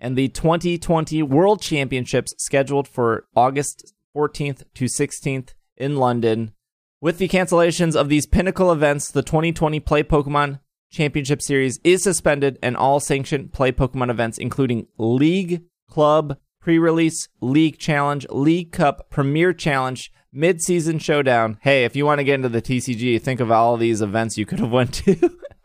[0.00, 6.52] and the 2020 World Championships scheduled for August 14th to 16th in London.
[7.00, 12.58] With the cancellations of these pinnacle events, the 2020 Play Pokemon Championship Series is suspended,
[12.62, 19.10] and all sanctioned Play Pokemon events, including League, Club, Pre Release, League Challenge, League Cup,
[19.10, 21.58] Premier Challenge, Mid Season Showdown.
[21.62, 24.46] Hey, if you want to get into the TCG, think of all these events you
[24.46, 25.38] could have went to.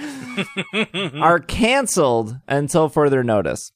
[1.20, 3.72] are canceled until further notice.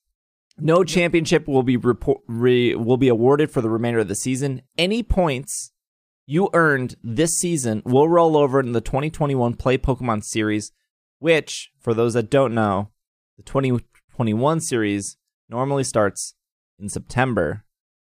[0.58, 4.62] No championship will be report, re, will be awarded for the remainder of the season.
[4.78, 5.72] Any points
[6.26, 10.70] you earned this season will roll over in the 2021 Play Pokemon series,
[11.18, 12.90] which, for those that don't know,
[13.36, 15.16] the 2021 series
[15.48, 16.34] normally starts
[16.78, 17.64] in September,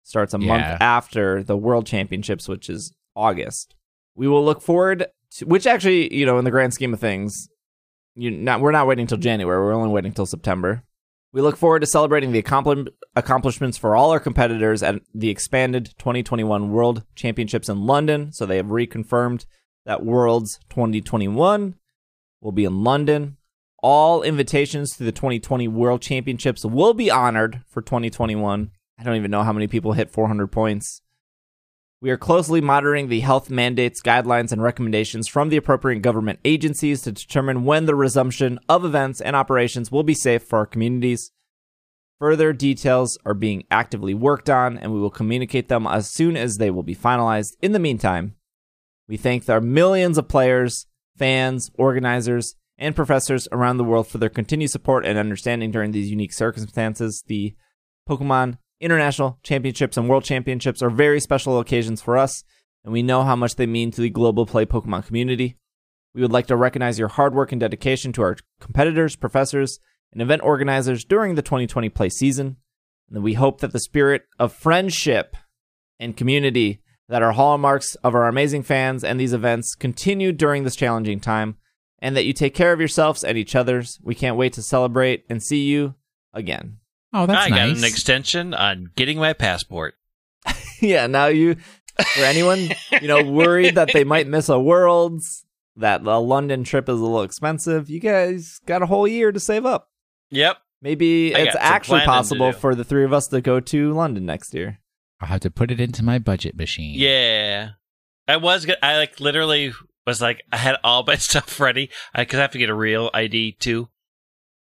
[0.03, 0.47] starts a Yeah.
[0.47, 3.75] month after the World Championships, which is August.
[4.14, 5.07] We will look forward
[5.38, 7.49] to, which actually, you know, in the grand scheme of things,
[8.17, 9.59] you not we're not waiting until January.
[9.59, 10.83] We're only waiting till September.
[11.33, 15.93] We look forward to celebrating the accompli- accomplishments for all our competitors at the expanded
[15.99, 18.33] 2021 World Championships in London.
[18.33, 19.45] So they have reconfirmed
[19.85, 21.75] that Worlds 2021
[22.41, 23.37] will be in London.
[23.83, 28.71] All invitations to the 2020 World Championships will be honored for 2021.
[28.99, 31.03] I don't even know how many people hit 400 points.
[32.03, 37.01] We are closely monitoring the health mandates, guidelines, and recommendations from the appropriate government agencies
[37.03, 41.33] to determine when the resumption of events and operations will be safe for our communities.
[42.19, 46.59] Further details are being actively worked on, and we will communicate them as soon as
[46.59, 47.57] they will be finalized.
[47.63, 48.35] In the meantime,
[49.09, 54.29] we thank our millions of players, fans, organizers, and professors around the world for their
[54.29, 57.25] continued support and understanding during these unique circumstances.
[57.27, 57.55] The
[58.09, 62.45] Pokemon International Championships and World Championships are very special occasions for us,
[62.85, 65.57] and we know how much they mean to the global play Pokemon community.
[66.14, 69.79] We would like to recognize your hard work and dedication to our competitors, professors,
[70.12, 72.57] and event organizers during the 2020 play season.
[73.11, 75.37] And we hope that the spirit of friendship
[75.99, 80.77] and community that are hallmarks of our amazing fans and these events continue during this
[80.77, 81.57] challenging time,
[82.01, 83.99] and that you take care of yourselves and each other's.
[84.03, 85.95] We can't wait to celebrate and see you
[86.35, 86.79] again.
[87.17, 87.73] Oh, that's I nice.
[87.73, 89.95] got an extension on getting my passport.
[90.83, 91.57] yeah, now you,
[92.14, 92.69] for anyone,
[93.01, 95.47] you know, worried that they might miss a Worlds,
[95.77, 99.41] that the London trip is a little expensive, you guys got a whole year to
[99.41, 99.89] save up.
[100.31, 100.59] Yep.
[100.83, 103.95] Maybe I it's got some actually possible for the three of us to go to
[103.95, 104.81] London next year.
[105.19, 106.99] I'll have to put it into my budget machine.
[106.99, 107.71] Yeah.
[108.29, 108.77] I was good.
[108.83, 109.73] I like literally
[110.07, 111.89] was like, I had all my stuff ready.
[112.14, 113.89] I could have to get a real ID too.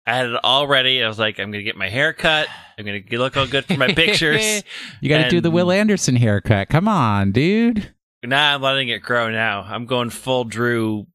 [0.06, 1.02] I had it all ready.
[1.02, 2.48] I was like, I'm going to get my hair cut.
[2.78, 4.62] I'm going to look all good for my pictures.
[5.00, 6.68] you got to do the Will Anderson haircut.
[6.68, 7.92] Come on, dude.
[8.22, 9.62] Nah, I'm letting it grow now.
[9.62, 11.06] I'm going full Drew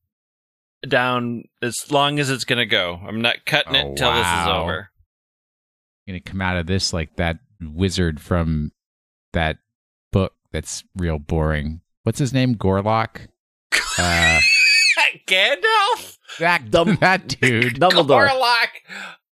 [0.88, 3.00] down as long as it's going to go.
[3.06, 4.90] I'm not cutting it Oh, until this is over.
[6.06, 8.72] You're gonna come out of this like that wizard from
[9.34, 9.58] that
[10.12, 11.82] book that's real boring.
[12.02, 12.56] What's his name?
[12.56, 13.28] Gorlock.
[14.00, 14.40] Uh,
[15.28, 16.19] Gandalf?
[16.40, 17.76] That, Dum- that dude.
[17.80, 18.30] Dumbledore.
[18.30, 18.68] Gorlock.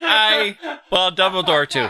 [0.01, 0.57] I
[0.91, 1.89] well, Dumbledore too.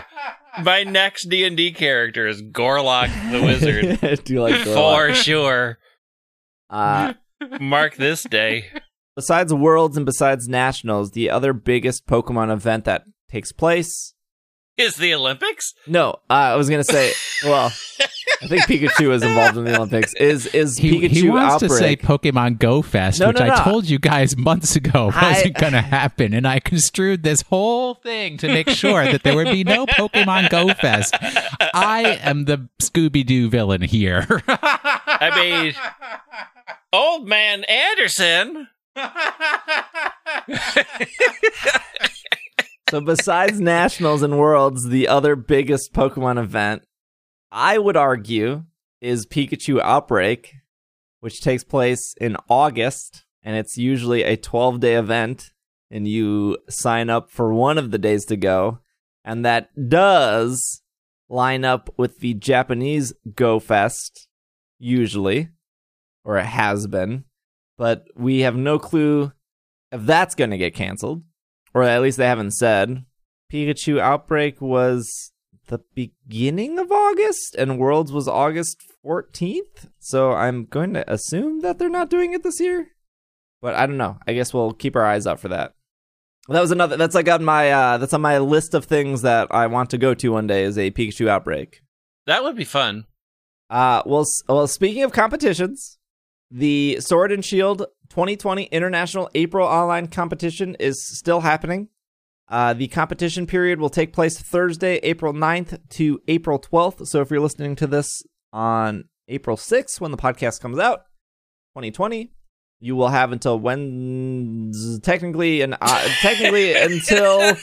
[0.63, 5.77] My next D and D character is Gorlock the Wizard Do you like for sure.
[6.69, 7.13] Uh,
[7.59, 8.65] Mark this day.
[9.15, 14.13] besides Worlds and besides Nationals, the other biggest Pokemon event that takes place.
[14.77, 15.73] Is the Olympics?
[15.87, 17.11] No, uh, I was gonna say.
[17.43, 17.71] Well,
[18.41, 20.13] I think Pikachu is involved in the Olympics.
[20.13, 21.69] Is is He, Pikachu he wants outbreak?
[21.71, 25.31] to say Pokemon Go Fest, No, which no, I told you guys months ago I-
[25.31, 29.35] wasn't going to happen, and I construed this whole thing to make sure that there
[29.35, 31.15] would be no Pokemon Go Fest.
[31.73, 34.25] I am the Scooby Doo villain here.
[34.47, 35.73] I mean,
[36.93, 38.67] old man Anderson.
[42.89, 46.83] So besides Nationals and Worlds, the other biggest Pokemon event,
[47.51, 48.63] I would argue,
[49.01, 50.55] is Pikachu Outbreak,
[51.19, 55.51] which takes place in August, and it's usually a 12-day event,
[55.89, 58.79] and you sign up for one of the days to go,
[59.23, 60.81] and that does
[61.29, 64.27] line up with the Japanese Go Fest,
[64.79, 65.49] usually,
[66.23, 67.25] or it has been,
[67.77, 69.31] but we have no clue
[69.91, 71.23] if that's going to get canceled
[71.73, 73.05] or at least they haven't said.
[73.51, 75.31] Pikachu Outbreak was
[75.67, 79.89] the beginning of August, and Worlds was August 14th.
[79.99, 82.89] So I'm going to assume that they're not doing it this year.
[83.61, 84.17] But I don't know.
[84.27, 85.73] I guess we'll keep our eyes out for that.
[86.49, 86.95] That was another.
[86.95, 87.71] That's like on my.
[87.71, 90.63] Uh, that's on my list of things that I want to go to one day.
[90.63, 91.81] Is a Pikachu Outbreak.
[92.25, 93.05] That would be fun.
[93.69, 94.67] Uh, well, well.
[94.67, 95.97] Speaking of competitions,
[96.49, 101.89] the Sword and Shield 2020 International April Online Competition is still happening.
[102.49, 107.07] Uh, the competition period will take place Thursday, April 9th to April 12th.
[107.07, 108.23] So if you're listening to this
[108.53, 110.99] on April 6th when the podcast comes out,
[111.75, 112.31] 2020,
[112.79, 114.71] you will have until when
[115.03, 117.55] technically and uh, technically until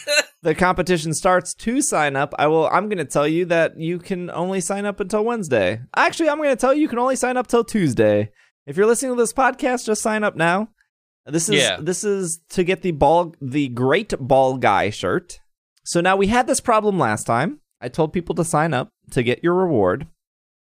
[0.43, 2.35] the competition starts to sign up.
[2.39, 2.67] I will.
[2.67, 5.81] I'm going to tell you that you can only sign up until Wednesday.
[5.97, 8.31] Actually, I'm going to tell you you can only sign up till Tuesday.
[8.67, 10.69] If you're listening to this podcast, just sign up now.
[11.27, 11.79] This is Yeah.
[11.81, 15.41] this is to get the ball the great ball guy shirt.
[15.85, 17.61] So now we had this problem last time.
[17.81, 20.07] I told people to sign up to get your reward,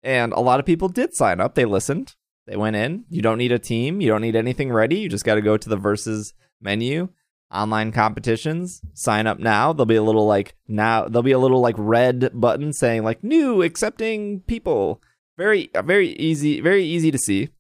[0.03, 1.55] and a lot of people did sign up.
[1.55, 2.14] They listened.
[2.46, 3.05] They went in.
[3.09, 4.00] You don't need a team.
[4.00, 4.98] You don't need anything ready.
[4.98, 7.09] You just got to go to the versus menu,
[7.53, 9.72] online competitions, sign up now.
[9.72, 13.22] There'll be a little like now there'll be a little like red button saying like
[13.22, 15.00] new accepting people.
[15.38, 17.50] Very very easy, very easy to see.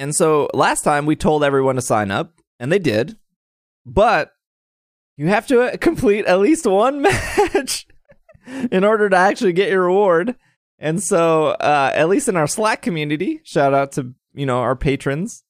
[0.00, 3.18] And so last time we told everyone to sign up, and they did.
[3.84, 4.32] But
[5.18, 7.86] you have to uh, complete at least one match
[8.72, 10.36] in order to actually get your reward.
[10.78, 14.74] And so, uh, at least in our Slack community, shout out to you know our
[14.74, 15.44] patrons,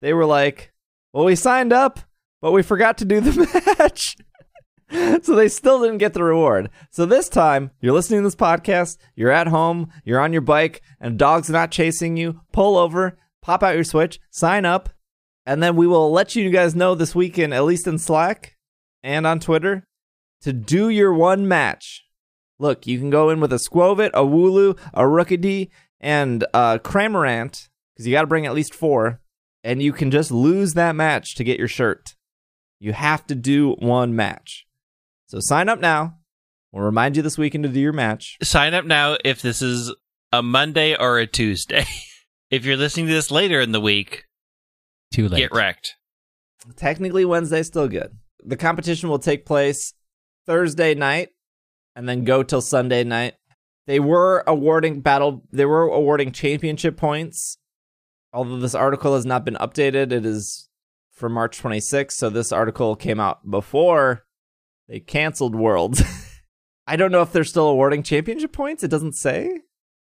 [0.00, 0.72] they were like,
[1.12, 1.98] "Well, we signed up,
[2.40, 4.16] but we forgot to do the match."
[5.24, 6.70] so they still didn't get the reward.
[6.92, 10.82] So this time, you're listening to this podcast, you're at home, you're on your bike,
[11.00, 12.42] and dog's not chasing you.
[12.52, 14.90] Pull over, pop out your Switch, sign up,
[15.46, 18.56] and then we will let you guys know this weekend, at least in Slack
[19.02, 19.84] and on Twitter,
[20.42, 22.04] to do your one match.
[22.58, 25.70] Look, you can go in with a Skwovet, a Wooloo, a Rookidee,
[26.00, 29.20] and a Cramorant, because you got to bring at least four,
[29.64, 32.14] and you can just lose that match to get your shirt.
[32.80, 34.66] You have to do one match.
[35.26, 36.18] So sign up now.
[36.72, 38.36] We'll remind you this weekend to do your match.
[38.42, 39.94] Sign up now if this is
[40.32, 41.86] a Monday or a Tuesday.
[42.50, 44.24] if you're listening to this later in the week,
[45.12, 45.38] Too late.
[45.38, 45.94] get wrecked.
[46.76, 48.16] Technically, Wednesday's still good.
[48.44, 49.94] The competition will take place
[50.46, 51.30] Thursday night
[51.96, 53.34] and then go till Sunday night.
[53.86, 55.44] They were awarding battle.
[55.50, 57.58] They were awarding championship points.
[58.32, 60.68] Although this article has not been updated, it is
[61.10, 62.12] for March 26th.
[62.12, 64.24] So this article came out before
[64.88, 66.02] they canceled Worlds.
[66.86, 68.82] I don't know if they're still awarding championship points.
[68.84, 69.60] It doesn't say,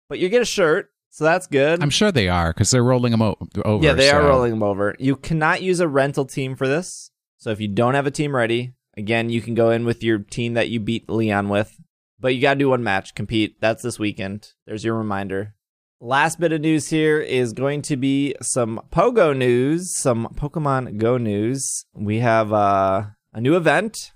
[0.08, 1.82] but you get a shirt, so that's good.
[1.82, 3.36] I'm sure they are because they're rolling them o-
[3.66, 3.84] over.
[3.84, 4.96] Yeah, they are rolling them over.
[4.98, 7.10] You cannot use a rental team for this.
[7.36, 10.20] So if you don't have a team ready, again, you can go in with your
[10.20, 11.78] team that you beat Leon with.
[12.18, 13.60] But you got to do one match, compete.
[13.60, 14.52] That's this weekend.
[14.64, 15.54] There's your reminder.
[16.00, 21.18] Last bit of news here is going to be some Pogo news, some Pokemon Go
[21.18, 21.84] news.
[21.92, 23.04] We have uh,
[23.34, 24.12] a new event,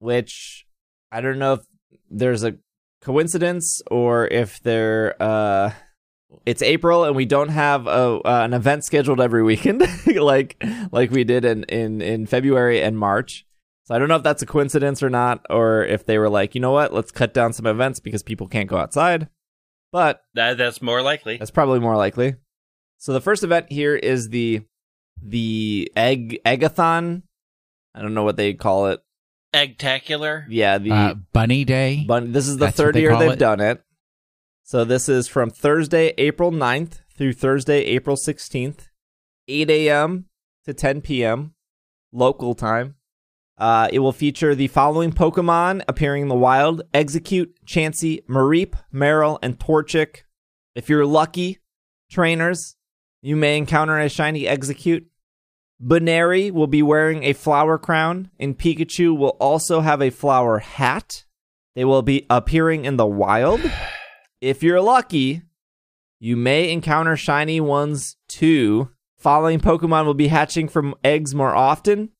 [0.00, 0.66] which
[1.12, 1.60] I don't know if
[2.10, 2.56] there's a
[3.02, 5.72] coincidence or if they're uh,
[6.46, 9.82] it's April and we don't have a uh, an event scheduled every weekend
[10.16, 10.62] like
[10.92, 13.46] like we did in, in in February and March.
[13.84, 16.54] So I don't know if that's a coincidence or not, or if they were like,
[16.54, 19.28] you know what, let's cut down some events because people can't go outside.
[19.90, 21.36] but That that's more likely.
[21.38, 22.36] that's probably more likely.
[22.98, 24.62] So the first event here is the
[25.22, 27.22] the egg eggathon.
[27.94, 29.00] I don't know what they call it.
[29.52, 30.44] Eggtacular.
[30.48, 32.04] Yeah, the Uh, Bunny Day.
[32.06, 33.38] Bun- this is the That's third year they've it?
[33.38, 33.82] done it.
[34.70, 38.86] So this is from Thursday, April 9th through Thursday, April 16th,
[39.48, 40.26] 8 a.m.
[40.64, 41.54] to 10 p.m.
[42.12, 42.94] local time.
[43.58, 49.40] Uh, it will feature the following Pokemon appearing in the wild Exeggcute, Chansey, Mareep, Marill,
[49.42, 50.18] and Torchic.
[50.76, 51.58] If you're lucky,
[52.08, 52.76] trainers,
[53.22, 55.06] you may encounter a shiny Exeggcute.
[55.80, 61.24] Buneary will be wearing a flower crown, and Pikachu will also have a flower hat.
[61.74, 63.62] They will be appearing in the wild.
[64.40, 65.42] If you're lucky,
[66.18, 68.90] you may encounter shiny ones too.
[69.18, 72.10] Following Pokemon will be hatching from eggs more often.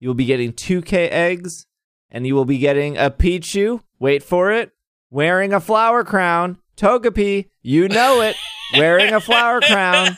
[0.00, 1.66] You will be getting 2K eggs,
[2.10, 3.82] and you will be getting a Pichu.
[3.98, 4.72] Wait for it.
[5.10, 6.58] Wearing a flower crown.
[6.76, 8.36] Togepi, you know it.
[8.74, 10.16] wearing a flower crown.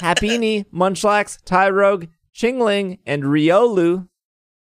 [0.00, 4.08] Happiny, Munchlax, Tyrogue, Chingling, and Riolu.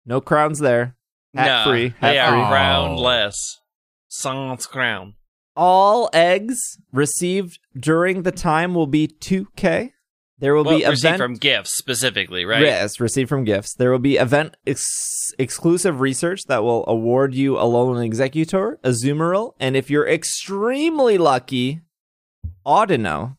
[0.06, 0.96] No crowns there.
[1.34, 1.88] Hat no, free.
[2.00, 2.40] Hat they free.
[2.40, 3.58] are crownless.
[4.08, 5.14] Sans crown.
[5.62, 6.58] All eggs
[6.90, 9.92] received during the time will be 2K.
[10.38, 12.62] There will Well, be received event from gifts specifically, right?
[12.62, 13.74] Yes, received from gifts.
[13.74, 18.88] There will be event ex- exclusive research that will award you a Alolan Exeggutor, a
[18.92, 21.82] Zoomerl, and if you're extremely lucky,
[22.66, 23.36] Audino.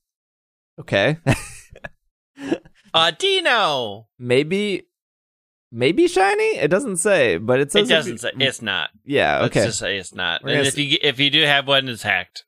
[0.80, 1.18] Okay.
[2.94, 4.06] Audino.
[4.20, 4.84] Maybe
[5.72, 6.58] maybe shiny?
[6.58, 8.90] It doesn't say, but it says It doesn't you- say it's not.
[9.06, 9.66] Yeah, Let's okay.
[9.68, 10.42] just say it's not.
[10.42, 12.46] And if you if you do have one, it's hacked.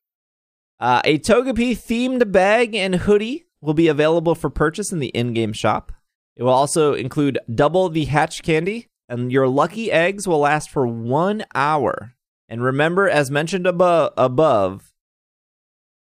[0.79, 5.53] Uh, a Togepi themed bag and hoodie will be available for purchase in the in-game
[5.53, 5.91] shop.
[6.35, 10.85] It will also include double the hatch candy, and your lucky eggs will last for
[10.85, 12.15] one hour.
[12.49, 14.91] And remember, as mentioned abo- above,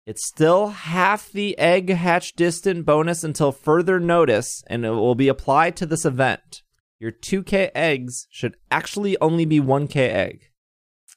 [0.07, 5.29] it's still half the egg hatch distant bonus until further notice, and it will be
[5.29, 6.63] applied to this event.
[7.01, 10.51] Your 2K eggs should actually only be 1K egg.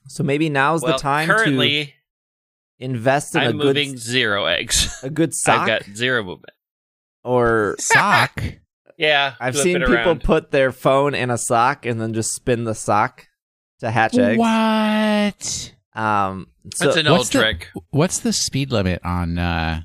[0.08, 1.88] So maybe now's well, the time to
[2.80, 4.98] invest in a I'm good moving zero eggs.
[5.04, 6.54] a good sock I've got zero movement.
[7.24, 8.42] or Sock.
[8.98, 10.24] Yeah, I've seen people around.
[10.24, 13.28] put their phone in a sock and then just spin the sock
[13.80, 14.38] to hatch eggs.
[14.38, 15.74] What?
[15.96, 17.70] Um, so That's an old what's the- trick.
[17.90, 19.82] What's the speed limit on uh,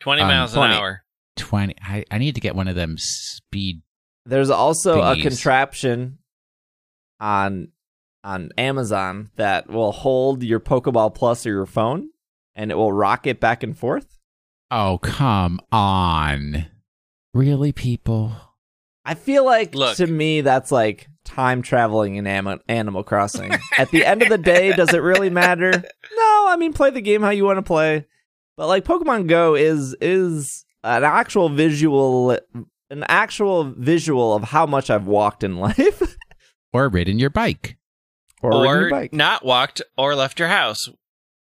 [0.00, 0.72] Twenty um, miles 20.
[0.72, 1.02] an hour.
[1.36, 1.74] 20?
[1.82, 3.82] I, I need to get one of them speed.
[4.26, 6.18] There's also a contraption
[7.20, 7.68] on
[8.24, 12.10] on Amazon that will hold your Pokeball Plus or your phone,
[12.54, 14.18] and it will rock it back and forth.
[14.70, 16.66] Oh, come on.
[17.34, 18.32] Really, people?
[19.04, 19.96] I feel like Look.
[19.96, 23.52] to me that's like time traveling in Am- Animal Crossing.
[23.76, 25.72] At the end of the day, does it really matter?
[26.14, 28.06] No, I mean play the game how you want to play.
[28.56, 32.38] But like Pokemon Go is is an actual visual
[32.92, 36.16] an actual visual of how much I've walked in life
[36.72, 37.76] Or ridden your bike.
[38.42, 39.12] or, ridden or your bike.
[39.12, 40.88] not walked or left your house,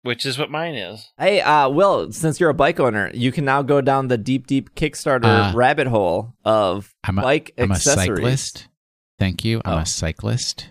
[0.01, 1.11] which is what mine is.
[1.17, 4.47] Hey, uh, Will, since you're a bike owner, you can now go down the deep,
[4.47, 8.17] deep Kickstarter Uh, rabbit hole of I'm a, bike I'm a accessories.
[8.17, 8.67] cyclist.
[9.19, 9.61] Thank you.
[9.65, 9.81] I'm Oh.
[9.81, 10.69] a cyclist.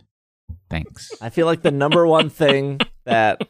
[0.70, 1.10] Thanks.
[1.20, 3.40] I feel like the number one thing that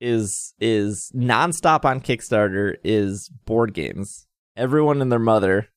[0.00, 4.26] is is nonstop on Kickstarter is board games.
[4.56, 5.68] Everyone and their mother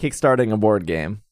[0.00, 1.22] kickstarting a board game.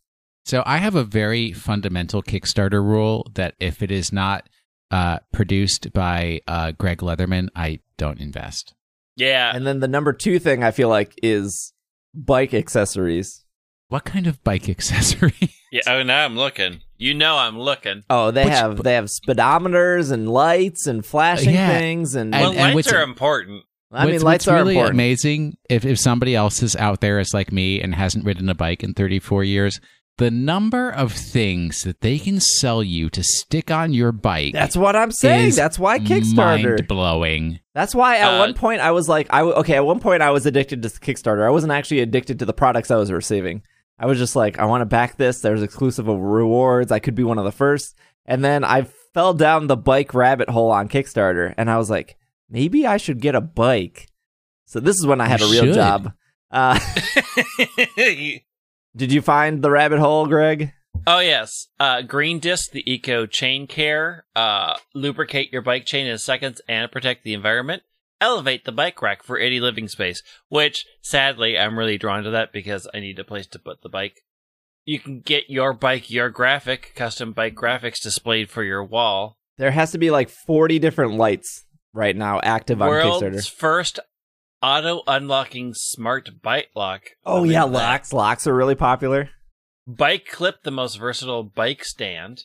[0.45, 4.49] So I have a very fundamental Kickstarter rule that if it is not
[4.93, 8.73] uh, produced by uh, Greg Leatherman, I don't invest.
[9.17, 11.73] Yeah, And then the number two thing I feel like is
[12.14, 13.45] bike accessories.
[13.89, 15.35] What kind of bike accessory?
[15.73, 15.81] yeah.
[15.89, 16.81] Oh, now I'm looking.
[16.97, 18.03] You know, I'm looking.
[18.09, 21.77] Oh, they Which- have they have speedometers and lights and flashing Yeah.
[21.79, 23.64] things and, And- well, and lights what's- are important.
[23.93, 24.97] I mean what's, lights what's are really important.
[24.97, 28.55] amazing if, if somebody else is out there is like me and hasn't ridden a
[28.55, 29.80] bike in 34 years,
[30.18, 34.53] the number of things that they can sell you to stick on your bike.
[34.55, 35.55] That's what I'm saying.
[35.55, 36.64] That's why Kickstarter.
[36.78, 37.61] mind blowing.
[37.74, 39.74] That's why at Uh, one point I was like, I w- okay.
[39.74, 41.47] At one point I was addicted to Kickstarter.
[41.47, 43.62] I wasn't actually addicted to the products I was receiving.
[43.99, 45.41] I was just like, I want to back this.
[45.41, 46.91] There's exclusive rewards.
[46.93, 47.95] I could be one of the first.
[48.24, 52.16] And then I fell down the bike rabbit hole on Kickstarter, and I was like,
[52.51, 54.09] maybe I should get a bike.
[54.67, 55.75] So this is when I had You a real should.
[55.75, 56.13] job.
[56.51, 56.79] Uh,
[58.97, 60.73] did you find the rabbit hole, Greg?
[61.07, 66.19] oh yes, uh, Green Disc, the Eco Chain Care, uh, lubricate your bike chain in
[66.19, 67.83] seconds and protect the environment.
[68.21, 70.23] Elevate the bike rack for any living space.
[70.49, 73.91] Which, sadly, I'm really drawn to that because I need a place to put the
[73.91, 74.23] bike.
[74.87, 79.37] You can get your bike, your graphic, custom bike graphics displayed for your wall.
[79.59, 81.66] There has to be like 40 different lights
[81.97, 83.33] right now active on Kickstarter.
[83.33, 83.99] World's first
[84.63, 87.03] auto unlocking smart bike lock.
[87.25, 88.13] Oh yeah, locks.
[88.13, 89.31] Locks are really popular.
[89.87, 92.45] Bike clip, the most versatile bike stand.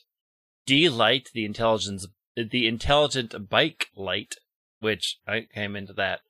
[0.66, 4.36] D light, the intelligence, the intelligent bike light,
[4.80, 6.20] which I came into that.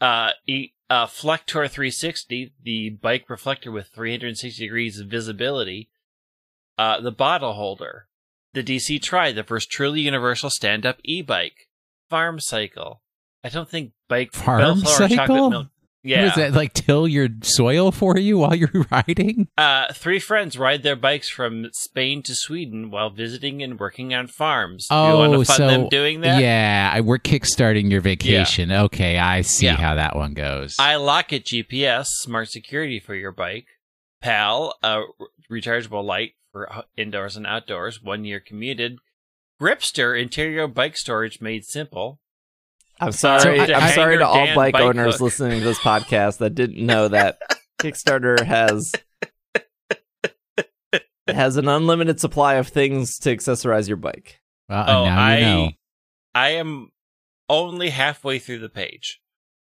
[0.00, 5.88] Uh, e, uh, Flector 360, the bike reflector with 360 degrees of visibility.
[6.78, 8.08] Uh, the bottle holder.
[8.52, 11.65] The DC Tri, the first truly universal stand-up e-bike.
[12.08, 13.02] Farm cycle.
[13.44, 15.68] I don't think bike Farm cycle?
[16.02, 16.20] Yeah.
[16.22, 16.72] What is that like?
[16.72, 19.48] Till your soil for you while you're riding?
[19.58, 24.28] Uh, three friends ride their bikes from Spain to Sweden while visiting and working on
[24.28, 24.86] farms.
[24.88, 26.40] Do you Oh, want to fund so them doing that?
[26.40, 28.70] yeah, I, we're kickstarting your vacation.
[28.70, 29.76] Okay, I see Yeah.
[29.76, 30.76] how that one goes.
[30.78, 33.66] I lock it GPS, smart security for your bike.
[34.22, 35.02] PAL, a
[35.50, 38.98] rechargeable light for indoors and outdoors, one year commuted.
[39.60, 42.20] Gripster, interior bike storage made simple.
[43.00, 43.40] I'm sorry.
[43.40, 45.22] So I- I'm sorry to Hanger all bike bike owners hook.
[45.22, 47.38] listening to this podcast that didn't know that
[47.78, 48.92] Kickstarter has
[51.28, 54.40] has an unlimited supply of things to accessorize your bike.
[54.68, 55.70] well, oh, now I, you know.
[56.34, 56.90] I am
[57.48, 59.20] only halfway through the page.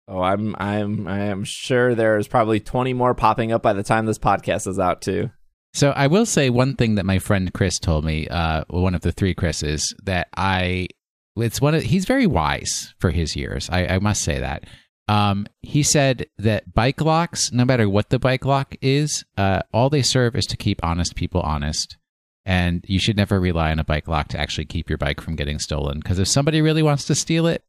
[0.07, 4.07] Oh, I'm I'm I am sure there's probably 20 more popping up by the time
[4.07, 5.31] this podcast is out too.
[5.75, 9.03] So I will say one thing that my friend Chris told me, uh, one of
[9.03, 10.89] the three Chris's, that I,
[11.37, 13.69] it's one of, he's very wise for his years.
[13.71, 14.65] I, I must say that.
[15.09, 19.89] Um, he said that bike locks, no matter what the bike lock is, uh, all
[19.89, 21.97] they serve is to keep honest people honest.
[22.45, 25.37] And you should never rely on a bike lock to actually keep your bike from
[25.37, 26.01] getting stolen.
[26.01, 27.63] Because if somebody really wants to steal it,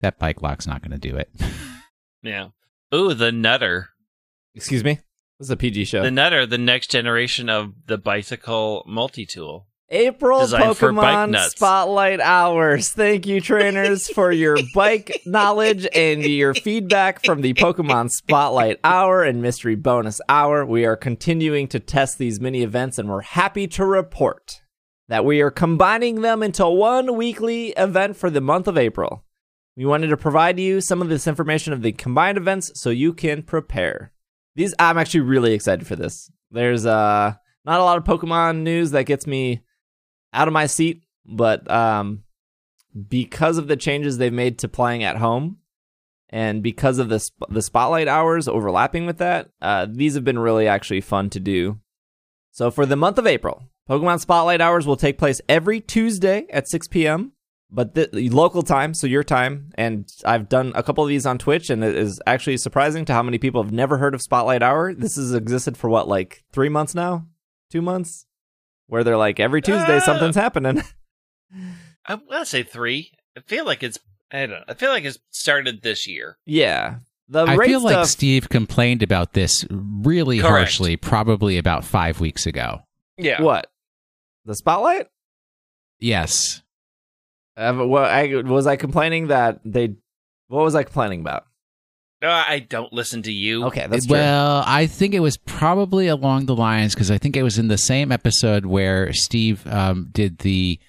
[0.00, 1.30] that bike lock's not going to do it.
[2.20, 2.48] Yeah.
[2.92, 3.90] Ooh, the Nutter.
[4.54, 4.98] Excuse me.
[5.38, 6.02] This is a PG show.
[6.02, 9.68] The Nutter, the next generation of the bicycle multi-tool.
[9.88, 11.38] April Designed Pokemon.
[11.50, 12.90] Spotlight Hours.
[12.90, 19.22] Thank you, trainers, for your bike knowledge and your feedback from the Pokemon Spotlight Hour
[19.22, 20.66] and Mystery Bonus Hour.
[20.66, 24.60] We are continuing to test these mini events, and we're happy to report
[25.06, 29.24] that we are combining them into one weekly event for the month of April.
[29.76, 33.14] We wanted to provide you some of this information of the combined events so you
[33.14, 34.12] can prepare.
[34.58, 36.32] These I'm actually really excited for this.
[36.50, 37.34] There's uh
[37.64, 39.62] not a lot of Pokemon news that gets me
[40.34, 42.24] out of my seat, but um,
[43.08, 45.58] because of the changes they've made to playing at home,
[46.28, 50.40] and because of the sp- the spotlight hours overlapping with that, uh, these have been
[50.40, 51.78] really actually fun to do.
[52.50, 56.68] So for the month of April, Pokemon Spotlight Hours will take place every Tuesday at
[56.68, 57.30] 6 p.m.
[57.70, 61.26] But the, the local time, so your time, and I've done a couple of these
[61.26, 64.22] on Twitch, and it is actually surprising to how many people have never heard of
[64.22, 64.94] Spotlight Hour.
[64.94, 67.26] This has existed for what, like three months now,
[67.70, 68.24] two months,
[68.86, 70.00] where they're like every Tuesday Ah.
[70.00, 70.82] something's happening.
[72.06, 73.12] I'm gonna say three.
[73.36, 73.98] I feel like it's.
[74.32, 74.64] I don't know.
[74.66, 76.38] I feel like it's started this year.
[76.46, 76.96] yeah,
[77.28, 80.52] the I rate feel like Steve complained about this really Correct.
[80.54, 82.80] harshly, probably about five weeks ago.
[83.18, 83.42] Yeah.
[83.42, 83.66] what
[84.46, 85.08] the spotlight.
[85.98, 86.62] Yes.
[86.62, 86.64] Uh, but what
[87.47, 89.94] I was I complaining that they.
[90.48, 91.44] What was I complaining about?
[92.20, 93.64] No, I don't listen to you.
[93.66, 94.16] Okay, that's true.
[94.16, 97.68] well, I think it was probably along the lines because I think it was in
[97.68, 100.80] the same episode where Steve um, did the.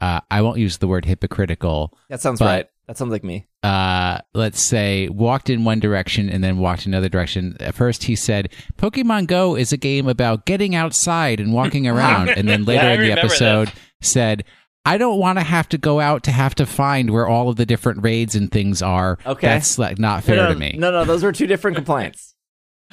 [0.00, 1.96] Uh, I won't use the word hypocritical.
[2.08, 2.66] That sounds but- right.
[2.86, 3.48] That sounds like me.
[3.64, 7.56] Uh, let's say walked in one direction and then walked in another direction.
[7.58, 12.28] At first, he said, "Pokemon Go is a game about getting outside and walking around,"
[12.28, 14.44] and then later Yeah, in the remember episode said.
[14.86, 17.56] I don't want to have to go out to have to find where all of
[17.56, 19.18] the different raids and things are.
[19.26, 19.48] Okay.
[19.48, 20.76] That's like not fair no, no, to me.
[20.78, 22.34] No, no, those were two different complaints.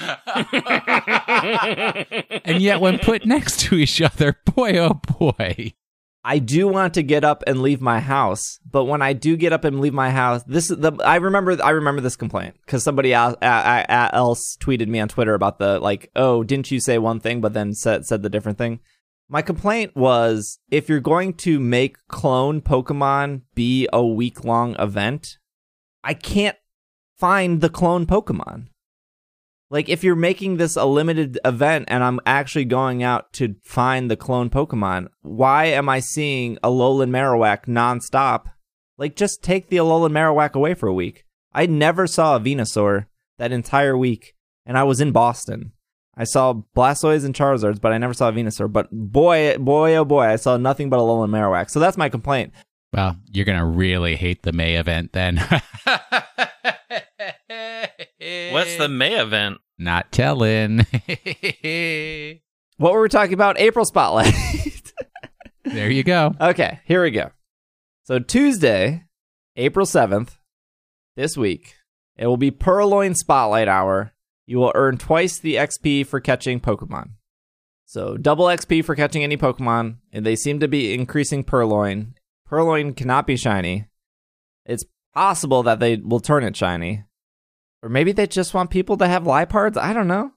[2.45, 5.73] And yet, when put next to each other, boy, oh boy.
[6.25, 9.51] I do want to get up and leave my house, but when I do get
[9.51, 12.81] up and leave my house, this is the I remember I remember this complaint because
[12.83, 17.19] somebody else, else tweeted me on Twitter about the like, oh, didn't you say one
[17.19, 18.79] thing but then said said the different thing.
[19.29, 25.37] My complaint was if you're going to make clone Pokemon be a week long event,
[26.03, 26.57] I can't
[27.17, 28.67] find the clone Pokemon.
[29.69, 34.11] Like if you're making this a limited event and I'm actually going out to find
[34.11, 38.45] the clone Pokemon, why am I seeing Alolan Marowak nonstop?
[38.97, 41.25] Like just take the Alolan Marowak away for a week.
[41.53, 43.07] I never saw a Venusaur
[43.37, 45.71] that entire week, and I was in Boston.
[46.15, 48.71] I saw Blastoise and Charizards, but I never saw a Venusaur.
[48.71, 51.69] But boy, boy, oh boy, I saw nothing but a Alolan Marowak.
[51.69, 52.53] So that's my complaint.
[52.93, 55.37] Well, you're going to really hate the May event then.
[58.51, 59.57] What's the May event?
[59.79, 60.85] Not telling.
[62.77, 63.59] What were we talking about?
[63.59, 64.33] April Spotlight.
[65.63, 66.33] there you go.
[66.41, 67.29] Okay, here we go.
[68.03, 69.03] So Tuesday,
[69.55, 70.37] April 7th,
[71.15, 71.75] this week,
[72.17, 74.13] It will be Purrloin Spotlight Hour.
[74.45, 77.11] You will earn twice the XP for catching Pokemon.
[77.85, 82.15] So double XP for catching any Pokemon, and they seem to be increasing Purrloin.
[82.45, 83.87] Purrloin cannot be shiny.
[84.65, 87.03] It's possible that they will turn it shiny.
[87.81, 89.77] Or maybe they just want people to have Liepards.
[89.77, 90.31] I don't know.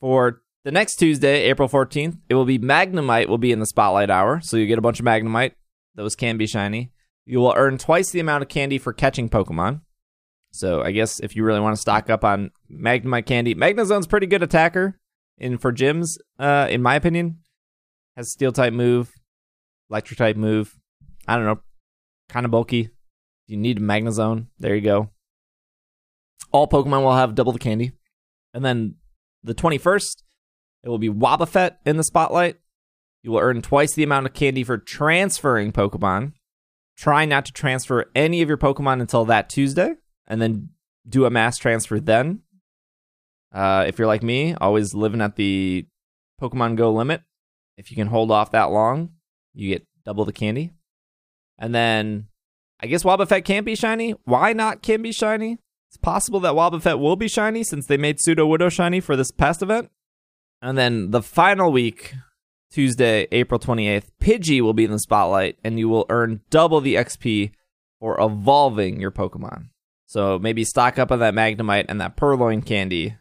[0.00, 4.10] For the next Tuesday, April 14th, it will be Magnemite will be in the Spotlight
[4.10, 4.40] Hour.
[4.42, 5.52] So you get a bunch of Magnemite.
[5.94, 6.92] Those can be shiny.
[7.26, 9.82] You will earn twice the amount of candy for catching Pokemon.
[10.52, 14.26] So I guess if you really want to stock up on Magnemite candy, Magnezone's pretty
[14.26, 14.98] good attacker
[15.38, 17.38] in for gyms, uh, in my opinion.
[18.16, 19.12] Has steel type move,
[19.88, 20.76] electric type move.
[21.26, 21.60] I don't know,
[22.28, 22.90] kind of bulky.
[23.46, 24.46] You need a Magnezone.
[24.58, 25.10] There you go.
[26.52, 27.92] All Pokemon will have double the candy.
[28.52, 28.96] And then
[29.42, 30.22] the 21st,
[30.82, 32.56] it will be Wobbuffet in the spotlight.
[33.22, 36.32] You will earn twice the amount of candy for transferring Pokemon.
[36.96, 39.94] Try not to transfer any of your Pokemon until that Tuesday,
[40.30, 40.70] and then
[41.06, 42.40] do a mass transfer then.
[43.52, 45.86] Uh, if you're like me, always living at the
[46.40, 47.22] Pokemon Go limit,
[47.76, 49.10] if you can hold off that long,
[49.52, 50.70] you get double the candy.
[51.58, 52.28] And then
[52.80, 54.12] I guess Wobbuffet can't be shiny.
[54.24, 55.58] Why not can be shiny?
[55.88, 59.60] It's possible that Wobbuffet will be shiny since they made Sudowoodo shiny for this past
[59.60, 59.90] event.
[60.62, 62.14] And then the final week,
[62.70, 66.94] Tuesday, April 28th, Pidgey will be in the spotlight and you will earn double the
[66.94, 67.50] XP
[67.98, 69.69] for evolving your Pokemon.
[70.10, 73.14] So maybe stock up on that Magnemite and that Purrloin candy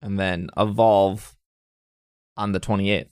[0.00, 1.36] and then evolve
[2.38, 3.10] on the 28th.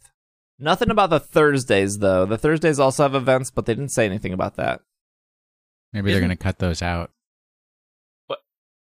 [0.58, 2.24] Nothing about the Thursdays though.
[2.24, 4.80] The Thursdays also have events, but they didn't say anything about that.
[5.92, 7.10] Maybe they're going to cut those out.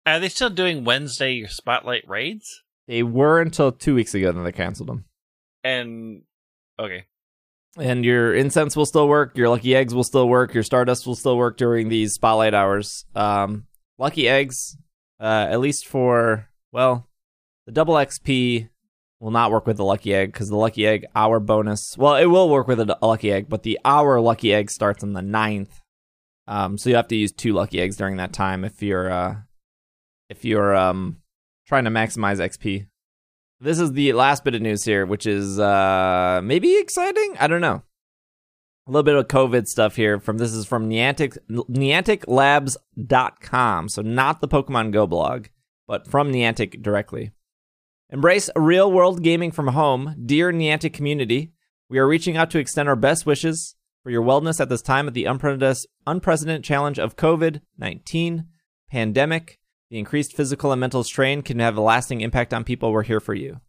[0.04, 2.64] Are they still doing Wednesday spotlight raids?
[2.88, 5.04] They were until two weeks ago, then they canceled them.
[5.62, 6.22] And
[6.76, 7.04] okay,
[7.78, 9.36] And your incense will still work.
[9.36, 10.54] Your lucky eggs will still work.
[10.54, 13.04] Your stardust will still work during these spotlight hours.
[13.14, 13.68] Um,
[13.98, 14.76] lucky eggs,
[15.20, 17.08] uh, at least for well,
[17.66, 18.68] the double XP
[19.20, 21.96] will not work with the lucky egg because the lucky egg hour bonus.
[21.96, 25.14] Well, it will work with a, lucky egg, but the hour lucky egg starts on
[25.14, 25.70] the 9th.
[26.46, 29.36] Um, so you have to use two lucky eggs during that time if you're uh,
[30.28, 31.18] if you're um
[31.66, 32.86] trying to maximize XP.
[33.58, 37.34] This is the last bit of news here, which is uh maybe exciting.
[37.40, 37.82] I don't know.
[38.86, 40.20] A little bit of COVID stuff here.
[40.20, 43.88] From this is from Niantic NianticLabs.com.
[43.88, 45.46] So not the Pokemon Go blog,
[45.88, 47.32] but from Niantic directly.
[48.10, 51.52] Embrace real world gaming from home, dear Niantic community.
[51.88, 53.74] We are reaching out to extend our best wishes
[54.04, 58.46] for your wellness at this time of the unprecedented, challenge of COVID 19
[58.88, 59.58] pandemic.
[59.90, 62.92] The increased physical and mental strain can have a lasting impact on people.
[62.92, 63.60] We're here for you.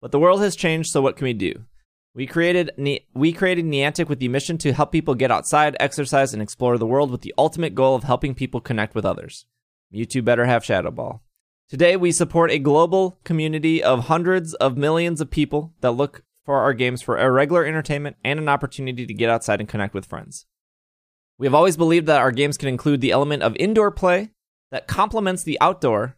[0.00, 1.66] But the world has changed, so what can we do?
[2.16, 6.32] We created Ni- we created Niantic with the mission to help people get outside, exercise,
[6.32, 9.44] and explore the world with the ultimate goal of helping people connect with others.
[9.90, 11.22] You two better have Shadow Ball.
[11.68, 16.60] Today, we support a global community of hundreds of millions of people that look for
[16.60, 20.06] our games for a regular entertainment and an opportunity to get outside and connect with
[20.06, 20.46] friends.
[21.36, 24.30] We have always believed that our games can include the element of indoor play
[24.70, 26.16] that complements the outdoor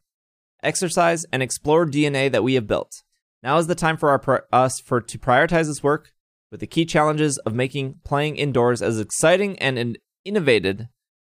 [0.62, 3.02] exercise and explore DNA that we have built.
[3.42, 6.12] Now is the time for our us for to prioritize this work
[6.50, 10.86] with the key challenges of making playing indoors as exciting and in- innovative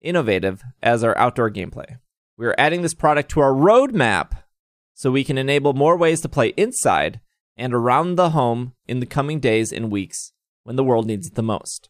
[0.03, 1.99] innovative as our outdoor gameplay.
[2.37, 4.33] We are adding this product to our roadmap
[4.93, 7.21] so we can enable more ways to play inside
[7.57, 10.33] and around the home in the coming days and weeks
[10.65, 11.89] when the world needs it the most.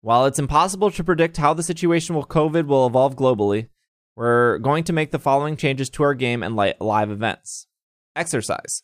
[0.00, 3.68] While it's impossible to predict how the situation with COVID will evolve globally,
[4.14, 7.66] we're going to make the following changes to our game and live events.
[8.14, 8.82] Exercise.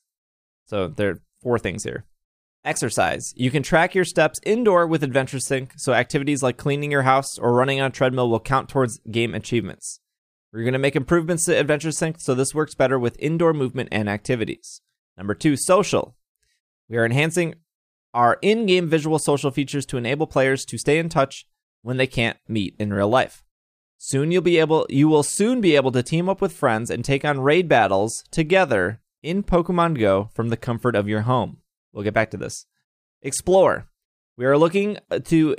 [0.66, 2.04] So there are four things here.
[2.64, 3.34] Exercise.
[3.36, 7.36] You can track your steps indoor with Adventure Sync, so activities like cleaning your house
[7.38, 9.98] or running on a treadmill will count towards game achievements.
[10.52, 13.88] We're going to make improvements to Adventure Sync so this works better with indoor movement
[13.90, 14.80] and activities.
[15.16, 16.16] Number two, social.
[16.88, 17.54] We are enhancing
[18.14, 21.46] our in game visual social features to enable players to stay in touch
[21.82, 23.42] when they can't meet in real life.
[23.98, 27.04] Soon you'll be able you will soon be able to team up with friends and
[27.04, 31.58] take on raid battles together in Pokemon Go from the comfort of your home.
[31.92, 32.66] We'll get back to this.
[33.22, 33.88] Explore.
[34.36, 35.56] We are looking uh, to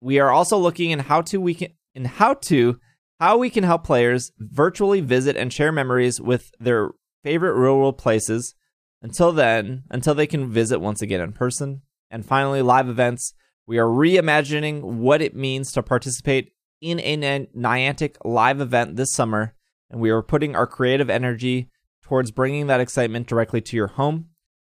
[0.00, 2.80] we are also looking in how to we can in how to
[3.20, 6.90] how we can help players virtually visit and share memories with their
[7.22, 8.54] favorite real world places
[9.02, 11.82] until then until they can visit once again in person.
[12.10, 13.34] And finally live events.
[13.66, 19.54] We are reimagining what it means to participate in a Niantic live event this summer,
[19.90, 21.68] and we are putting our creative energy
[22.06, 24.26] towards bringing that excitement directly to your home.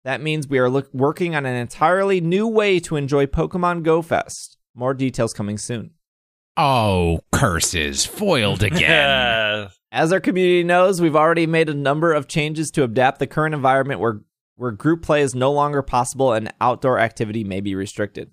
[0.04, 4.04] That means we are look- working on an entirely new way to enjoy Pokemon Go
[4.04, 4.58] Fest.
[4.76, 5.92] More details coming soon.
[6.58, 8.06] Oh, curses.
[8.06, 9.70] Foiled again.
[9.92, 13.56] As our community knows, we've already made a number of changes to adapt the current
[13.56, 14.22] environment where
[14.56, 18.30] where group play is no longer possible and outdoor activity may be restricted.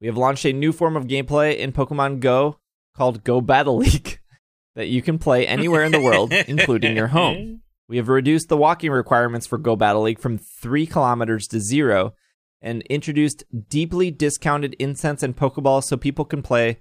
[0.00, 2.56] We have launched a new form of gameplay in Pokemon Go
[2.96, 4.18] called Go Battle League
[4.76, 7.60] that you can play anywhere in the world, including your home.
[7.88, 12.14] We have reduced the walking requirements for Go Battle League from 3 kilometers to 0
[12.60, 16.80] and introduced deeply discounted incense and Pokeballs so people can play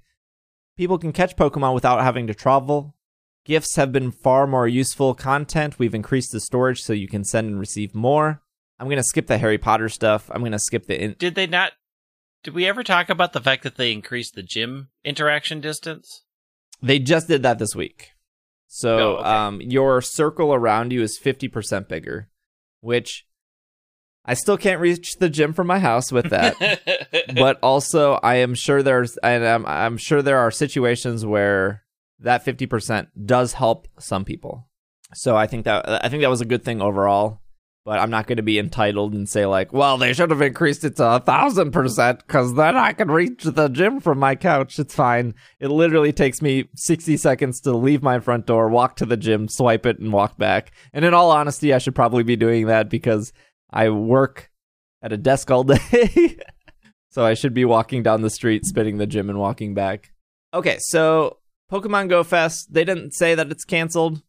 [0.78, 2.96] people can catch Pokemon without having to travel.
[3.46, 5.78] Gifts have been far more useful content.
[5.78, 8.42] We've increased the storage so you can send and receive more.
[8.80, 10.30] I'm going to skip the Harry Potter stuff.
[10.34, 11.74] I'm going to skip the in- Did they not?
[12.44, 16.24] Did we ever talk about the fact that they increased the gym interaction distance?
[16.82, 18.12] They just did that this week.
[18.76, 19.30] So Oh, okay.
[19.30, 22.28] um, your circle around you is 50% bigger,
[22.82, 23.26] which
[24.26, 26.58] I still can't reach the gym from my house with that.
[27.36, 31.84] but also, I am sure there's, and I'm, I'm sure there are situations where
[32.20, 34.68] that 50% does help some people.
[35.14, 37.40] So I think that I think that was a good thing overall.
[37.86, 40.84] But I'm not going to be entitled and say like, well, they should have increased
[40.84, 44.80] it to a thousand percent because then I can reach the gym from my couch.
[44.80, 45.36] It's fine.
[45.60, 49.48] It literally takes me 60 seconds to leave my front door, walk to the gym,
[49.48, 50.72] swipe it, and walk back.
[50.94, 53.32] And in all honesty, I should probably be doing that because
[53.70, 54.50] I work
[55.04, 56.40] at a desk all day.
[57.12, 60.12] so I should be walking down the street, spinning the gym, and walking back.
[60.56, 61.38] Okay, so
[61.72, 64.24] Pokemon Go Fest, they didn't say that it's canceled,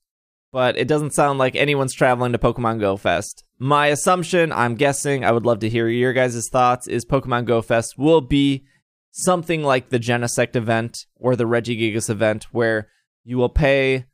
[0.57, 3.45] but it doesn't sound like anyone's traveling to Pokemon Go Fest.
[3.59, 7.61] My assumption, I'm guessing, I would love to hear your guys' thoughts, is Pokemon Go
[7.61, 8.65] Fest will be
[9.11, 12.89] something like the Genesect event or the Regigigas event, where
[13.23, 14.07] you will pay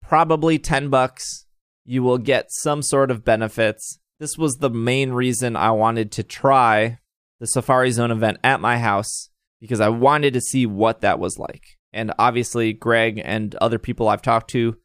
[0.00, 1.44] probably 10 bucks.
[1.84, 3.98] You will get some sort of benefits.
[4.18, 7.00] This was the main reason I wanted to try
[7.38, 9.28] the Safari Zone event at my house
[9.60, 11.76] because I wanted to see what that was like.
[11.92, 14.78] And obviously, Greg and other people I've talked to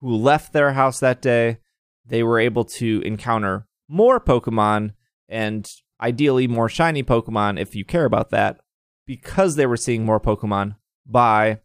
[0.00, 1.58] who left their house that day,
[2.06, 4.92] they were able to encounter more Pokemon
[5.28, 5.70] and
[6.00, 8.60] ideally more shiny Pokemon if you care about that
[9.06, 10.76] because they were seeing more Pokemon
[11.06, 11.60] by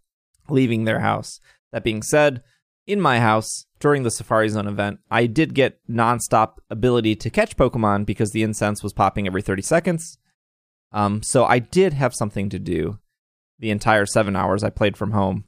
[0.49, 1.39] leaving their house.
[1.71, 2.43] That being said,
[2.87, 7.57] in my house during the Safari Zone event, I did get nonstop ability to catch
[7.57, 10.17] Pokemon because the incense was popping every 30 seconds.
[10.91, 12.99] Um, so I did have something to do
[13.59, 15.45] the entire seven hours I played from home.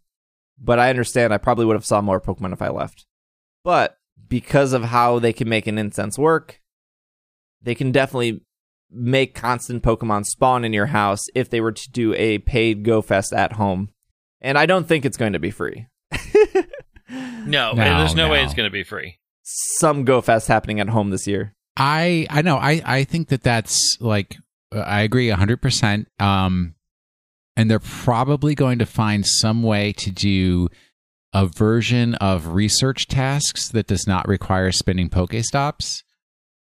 [0.60, 3.06] But I understand I probably would have saw more Pokemon if I left.
[3.64, 3.98] But
[4.28, 6.62] because of how they can make an incense work,
[7.62, 8.42] they can definitely
[8.90, 13.02] make constant Pokemon spawn in your house if they were to do a paid Go
[13.02, 13.90] Fest at home.
[14.42, 15.88] And I don't think it's going to be free.
[17.48, 19.20] No, No, there's no, way it's going to be free.
[19.44, 21.56] Some Go Fest happening at home this year.
[21.78, 24.36] I I know I I think that that's like
[24.76, 26.08] uh, I agree hundred percent.
[26.20, 26.76] Um,
[27.58, 30.70] and they're probably going to find some way to do
[31.34, 36.04] a version of research tasks that does not require spinning Pokestops,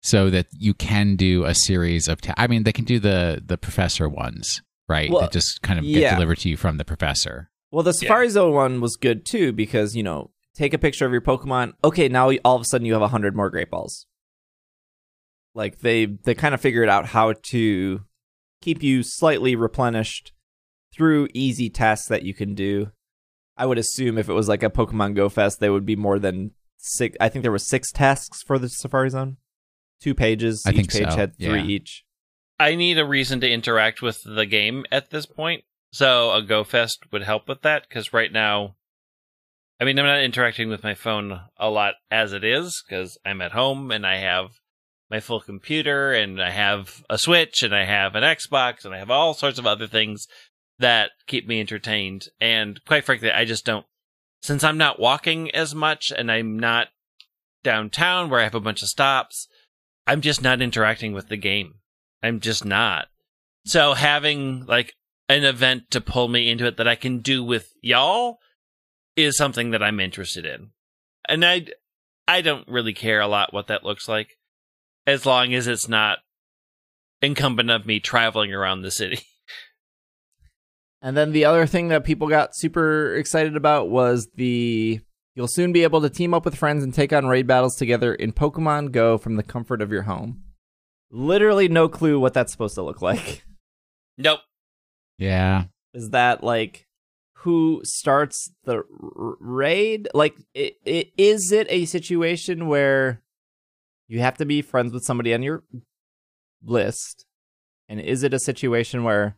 [0.01, 2.21] so that you can do a series of.
[2.21, 5.11] Ta- I mean, they can do the the professor ones, right?
[5.11, 5.99] Well, that just kind of yeah.
[5.99, 7.51] get delivered to you from the professor.
[7.71, 11.11] Well, the Safari Zone one was good too because, you know, take a picture of
[11.11, 11.73] your Pokemon.
[11.83, 14.07] Okay, now all of a sudden you have 100 more Great Balls.
[15.53, 18.01] Like they they kind of figured out how to
[18.61, 20.31] keep you slightly replenished
[20.95, 22.91] through easy tasks that you can do.
[23.57, 26.19] I would assume if it was like a Pokemon Go Fest, they would be more
[26.19, 27.15] than six.
[27.19, 29.37] I think there was six tasks for the Safari Zone,
[30.01, 30.63] two pages.
[30.65, 31.67] I each think page so, had three yeah.
[31.67, 32.03] each.
[32.59, 35.63] I need a reason to interact with the game at this point.
[35.91, 38.75] So a Go Fest would help with that because right now,
[39.79, 43.41] I mean, I'm not interacting with my phone a lot as it is because I'm
[43.41, 44.51] at home and I have
[45.09, 48.99] my full computer and I have a Switch and I have an Xbox and I
[48.99, 50.27] have all sorts of other things
[50.79, 52.27] that keep me entertained.
[52.39, 53.85] And quite frankly, I just don't,
[54.41, 56.89] since I'm not walking as much and I'm not
[57.63, 59.47] downtown where I have a bunch of stops,
[60.07, 61.75] I'm just not interacting with the game.
[62.21, 63.07] I'm just not.
[63.65, 64.93] So having like
[65.27, 68.37] an event to pull me into it that I can do with y'all
[69.15, 70.71] is something that I'm interested in.
[71.27, 71.67] And I
[72.27, 74.37] I don't really care a lot what that looks like
[75.07, 76.19] as long as it's not
[77.21, 79.19] incumbent of me traveling around the city.
[81.05, 84.99] And then the other thing that people got super excited about was the
[85.35, 88.15] you'll soon be able to team up with friends and take on raid battles together
[88.15, 90.41] in Pokemon Go from the comfort of your home.
[91.11, 93.45] Literally no clue what that's supposed to look like.
[94.17, 94.39] Nope.
[95.19, 96.87] Yeah, Is that like
[97.39, 98.83] who starts the r-
[99.39, 100.07] raid?
[100.15, 103.21] Like i i is it a situation where
[104.07, 105.63] you have to be friends with somebody on your
[106.63, 107.27] list?
[107.87, 109.37] And is it a situation where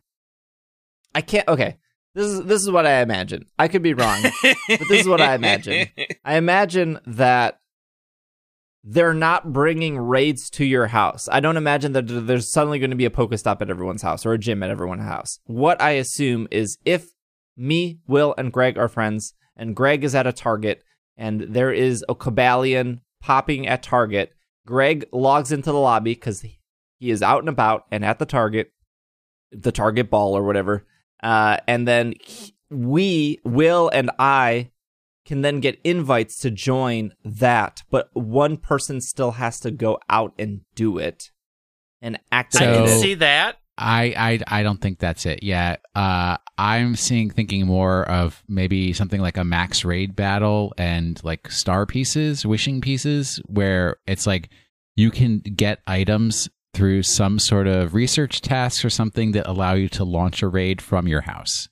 [1.18, 1.78] I can't okay,
[2.14, 3.46] This is this is what I imagine.
[3.58, 5.88] I could be wrong, but this is what I imagine.
[6.24, 7.58] I imagine that
[8.84, 11.28] they're not bringing raids to your house.
[11.32, 14.32] I don't imagine that there's suddenly going to be a Pokestop at everyone's house or
[14.32, 15.40] a gym at everyone's house.
[15.46, 17.08] What I assume is if
[17.56, 20.84] me, Will, and Greg are friends, and Greg is at a Target,
[21.16, 26.60] and there is a Cobalion popping at Target, Greg logs into the lobby because he
[27.00, 28.70] is out and about and at the Target,
[29.50, 30.86] the Target ball or whatever.
[31.22, 34.70] Uh, and then he- we, Will, and I
[35.24, 40.32] can then get invites to join that, but one person still has to go out
[40.38, 41.30] and do it
[42.00, 43.00] and I can it.
[43.00, 43.56] see that.
[43.76, 45.42] I, I I don't think that's it.
[45.42, 45.80] yet.
[45.94, 51.50] uh, I'm seeing thinking more of maybe something like a max raid battle and like
[51.50, 54.48] star pieces, wishing pieces, where it's like
[54.96, 59.88] you can get items through some sort of research tasks or something that allow you
[59.88, 61.68] to launch a raid from your house,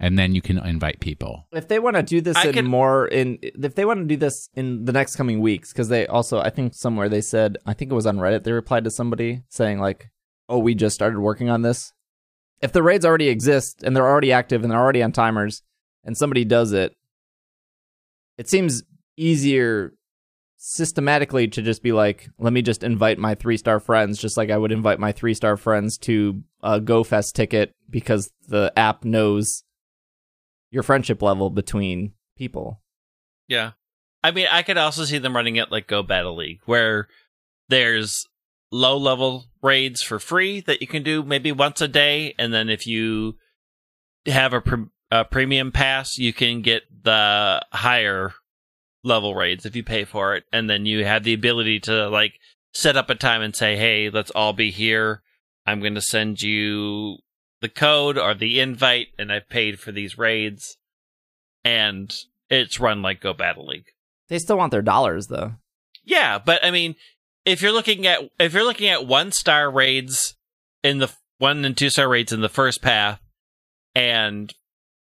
[0.00, 1.46] and then you can invite people.
[1.52, 4.06] if they want to do this I in can- more in if they want to
[4.06, 7.56] do this in the next coming weeks because they also i think somewhere they said
[7.66, 10.10] i think it was on reddit they replied to somebody saying like
[10.48, 11.92] oh we just started working on this
[12.62, 15.62] if the raids already exist and they're already active and they're already on timers
[16.04, 16.94] and somebody does it
[18.38, 18.82] it seems
[19.16, 19.92] easier
[20.58, 24.50] systematically to just be like let me just invite my three star friends just like
[24.50, 29.64] i would invite my three star friends to a gofest ticket because the app knows
[30.70, 32.82] your friendship level between people.
[33.48, 33.72] Yeah.
[34.22, 37.08] I mean, I could also see them running it like Go Battle League, where
[37.68, 38.26] there's
[38.72, 42.34] low level raids for free that you can do maybe once a day.
[42.38, 43.36] And then if you
[44.26, 48.34] have a, pre- a premium pass, you can get the higher
[49.06, 50.44] level raids if you pay for it.
[50.52, 52.34] And then you have the ability to like
[52.74, 55.22] set up a time and say, hey, let's all be here.
[55.66, 57.18] I'm going to send you
[57.60, 60.76] the code or the invite, and I've paid for these raids.
[61.64, 62.14] And
[62.50, 63.86] it's run like Go Battle League.
[64.28, 65.54] They still want their dollars though.
[66.04, 66.94] Yeah, but I mean,
[67.44, 70.36] if you're looking at if you're looking at one star raids
[70.84, 73.20] in the one and two star raids in the first path,
[73.94, 74.52] and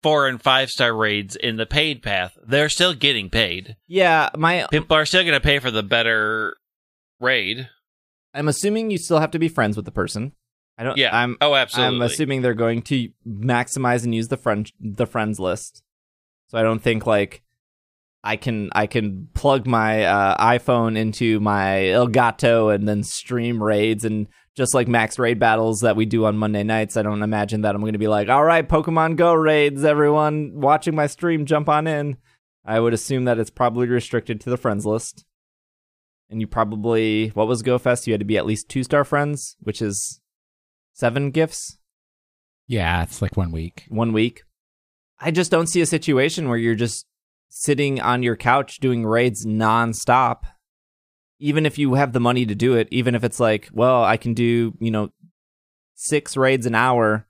[0.01, 3.75] four and five star raids in the paid path, they're still getting paid.
[3.87, 6.57] Yeah, my People are still going to pay for the better
[7.19, 7.69] raid.
[8.33, 10.33] I'm assuming you still have to be friends with the person.
[10.77, 11.15] I don't Yeah.
[11.15, 11.97] I'm Oh, absolutely.
[11.97, 15.83] I'm assuming they're going to maximize and use the friend the friends list.
[16.47, 17.43] So I don't think like
[18.23, 24.05] I can I can plug my uh, iPhone into my Elgato and then stream raids
[24.05, 26.97] and just like max raid battles that we do on Monday nights.
[26.97, 30.51] I don't imagine that I'm going to be like, all right, Pokemon Go raids, everyone
[30.55, 32.17] watching my stream, jump on in.
[32.65, 35.25] I would assume that it's probably restricted to the friends list.
[36.29, 38.07] And you probably what was GoFest?
[38.07, 40.21] You had to be at least two star friends, which is
[40.93, 41.77] seven gifts
[42.67, 43.85] Yeah, it's like one week.
[43.89, 44.43] one week.
[45.19, 47.05] I just don't see a situation where you're just
[47.49, 50.43] sitting on your couch doing raids nonstop.
[51.41, 54.15] Even if you have the money to do it, even if it's like, well, I
[54.15, 55.09] can do, you know,
[55.95, 57.27] six raids an hour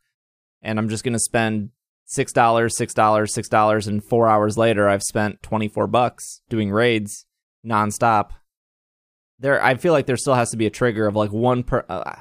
[0.62, 1.70] and I'm just going to spend
[2.14, 7.26] $6, $6, $6, and four hours later, I've spent 24 bucks doing raids
[7.66, 8.32] nonstop.
[9.39, 11.86] There, I feel like there still has to be a trigger of like one per,
[11.88, 12.16] uh,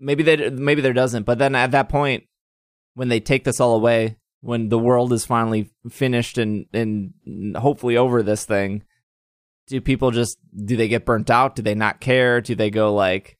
[0.00, 2.24] maybe they, maybe there doesn't, but then at that point,
[2.94, 7.12] when they take this all away, when the world is finally finished and and
[7.56, 8.82] hopefully over this thing,
[9.68, 11.54] do people just do they get burnt out?
[11.54, 12.40] Do they not care?
[12.40, 13.38] Do they go like,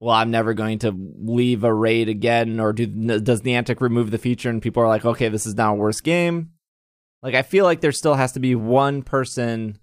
[0.00, 4.18] well, I'm never going to leave a raid again, or do does Niantic remove the
[4.18, 6.50] feature and people are like, okay, this is now a worse game?
[7.22, 9.78] Like, I feel like there still has to be one person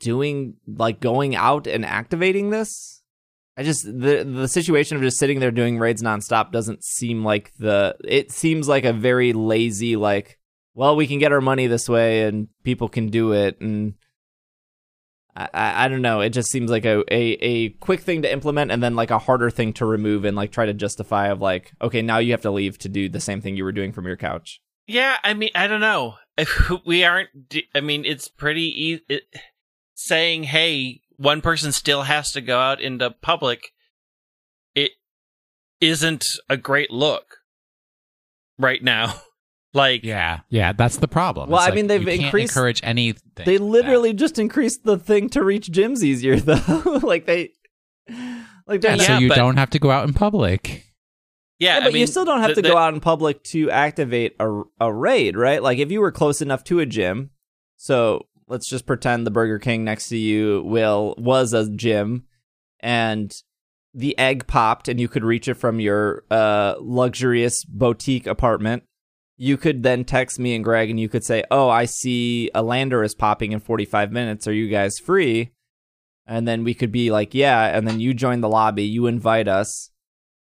[0.00, 3.02] doing like going out and activating this.
[3.58, 7.52] I just the the situation of just sitting there doing raids nonstop doesn't seem like
[7.58, 7.96] the.
[8.04, 10.38] It seems like a very lazy like.
[10.74, 13.94] Well, we can get our money this way, and people can do it, and
[15.36, 16.20] I, I, don't know.
[16.20, 19.18] It just seems like a, a a quick thing to implement, and then like a
[19.18, 22.40] harder thing to remove, and like try to justify of like, okay, now you have
[22.42, 24.60] to leave to do the same thing you were doing from your couch.
[24.86, 26.16] Yeah, I mean, I don't know.
[26.86, 27.28] we aren't.
[27.74, 29.22] I mean, it's pretty e- it,
[29.94, 33.72] saying, "Hey, one person still has to go out into public."
[34.74, 34.92] It
[35.80, 37.38] isn't a great look
[38.58, 39.20] right now.
[39.74, 41.50] like, Yeah, yeah, that's the problem.
[41.50, 43.44] Well, It's I like mean, they've you can't increased- encourage anything.
[43.46, 47.00] They literally just increased the thing to reach gyms easier, though.
[47.02, 47.50] like they,
[48.66, 50.84] like they're Yeah, not- so Yeah, you but- don't have to go out in public.
[51.58, 53.00] yeah, Yeah, I but mean, you still don't have the- to the- go out in
[53.00, 55.62] public to activate a, a raid, right?
[55.62, 57.30] Like if you were close enough to a gym,
[57.76, 62.24] so let's just pretend the Burger King next to you will was a gym,
[62.80, 63.34] and
[63.94, 68.84] the egg popped, and you could reach it from your uh, luxurious boutique apartment.
[69.38, 72.62] You could then text me and Greg and you could say, "Oh, I see a
[72.62, 74.48] Landorus is popping in 45 minutes.
[74.48, 75.52] Are you guys free?"
[76.26, 79.46] And then we could be like, "Yeah," and then you join the lobby, you invite
[79.48, 79.90] us.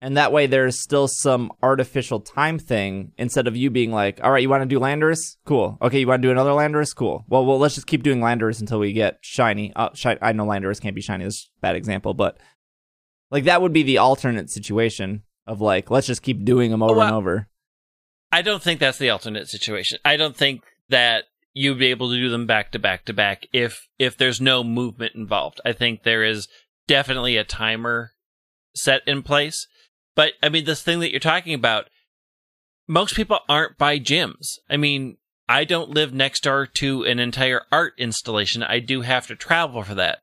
[0.00, 4.30] And that way there's still some artificial time thing instead of you being like, "All
[4.30, 5.38] right, you want to do Landorus?
[5.44, 5.76] Cool.
[5.82, 6.94] Okay, you want to do another Landorus?
[6.94, 7.24] Cool.
[7.26, 9.72] Well, well, let's just keep doing Landorus until we get shiny.
[9.74, 11.24] Uh, shi- I know Landorus can't be shiny.
[11.24, 12.38] This is a bad example, but
[13.30, 16.96] like that would be the alternate situation of like, let's just keep doing them over
[16.96, 17.48] Well, and over.
[18.34, 19.98] I don't think that's the alternate situation.
[20.04, 23.46] I don't think that you'd be able to do them back to back to back
[23.52, 25.60] if if there's no movement involved.
[25.64, 26.48] I think there is
[26.88, 28.10] definitely a timer
[28.74, 29.68] set in place.
[30.16, 31.88] But I mean this thing that you're talking about
[32.88, 34.58] most people aren't by gyms.
[34.68, 35.18] I mean,
[35.48, 38.64] I don't live next door to an entire art installation.
[38.64, 40.18] I do have to travel for that.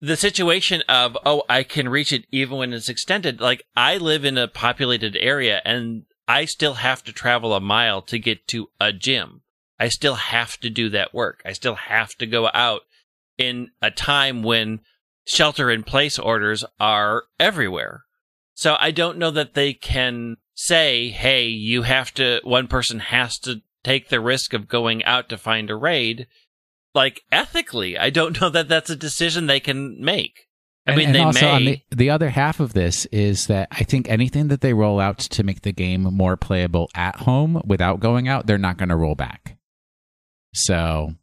[0.00, 3.40] The situation of, oh, I can reach it even when it's extended.
[3.40, 8.02] Like, I live in a populated area and I still have to travel a mile
[8.02, 9.42] to get to a gym.
[9.78, 11.42] I still have to do that work.
[11.44, 12.82] I still have to go out
[13.38, 14.80] in a time when
[15.26, 18.04] shelter in place orders are everywhere.
[18.54, 23.38] So I don't know that they can say, hey, you have to, one person has
[23.40, 26.26] to take the risk of going out to find a raid.
[26.94, 30.45] Like ethically, I don't know that that's a decision they can make.
[30.86, 31.50] I And- mean, and they also may.
[31.52, 35.00] on the, the other half of this is that I think anything that they roll
[35.00, 38.90] out to make the game more playable at home without going out, they're not going
[38.90, 39.56] to roll back.
[40.54, 41.14] So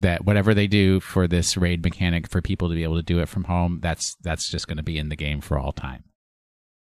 [0.00, 3.18] that whatever they do for this raid mechanic for people to be able to do
[3.18, 6.04] it from home, that's that's just going to be in the game for all time.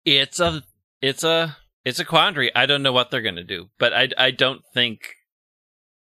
[0.05, 0.62] it's a
[1.03, 2.55] it's a it's a quandary.
[2.55, 5.01] I don't know what they're going to do, but I I don't think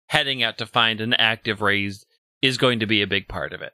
[0.07, 2.05] heading out to find an active raise
[2.43, 3.73] is going to be a big part of it.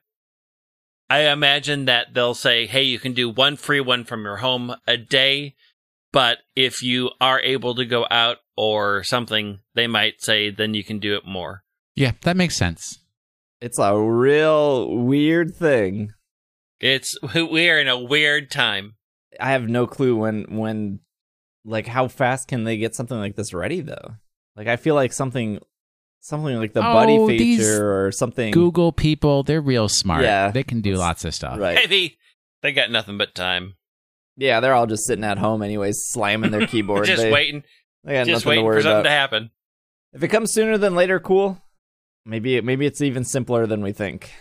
[1.10, 4.76] I imagine that they'll say, "Hey, you can do one free one from your home
[4.86, 5.56] a day,
[6.12, 10.84] but if you are able to go out or something, they might say then you
[10.84, 11.64] can do it more."
[11.96, 13.00] Yeah, that makes sense.
[13.60, 16.12] It's a real weird thing.
[16.78, 18.94] It's we are in a weird time.
[19.40, 21.00] I have no clue when when
[21.64, 24.14] like how fast can they get something like this ready though?
[24.56, 25.58] Like I feel like something
[26.20, 30.22] something like the buddy Oh, these feature or something Google people, they're real smart.
[30.22, 30.50] Yeah.
[30.50, 31.58] They can do lots of stuff.
[31.58, 31.74] right.
[31.74, 32.16] Maybe
[32.62, 33.76] they got nothing but time.
[34.36, 37.04] Yeah, they're all just sitting at home anyways, slamming their keyboard.
[37.06, 37.62] just they, waiting,
[38.04, 39.02] they got just nothing to waiting worry for something about.
[39.04, 39.50] to happen.
[40.12, 41.60] If it comes sooner than later, cool.
[42.26, 44.32] Maybe maybe it's even simpler than we think.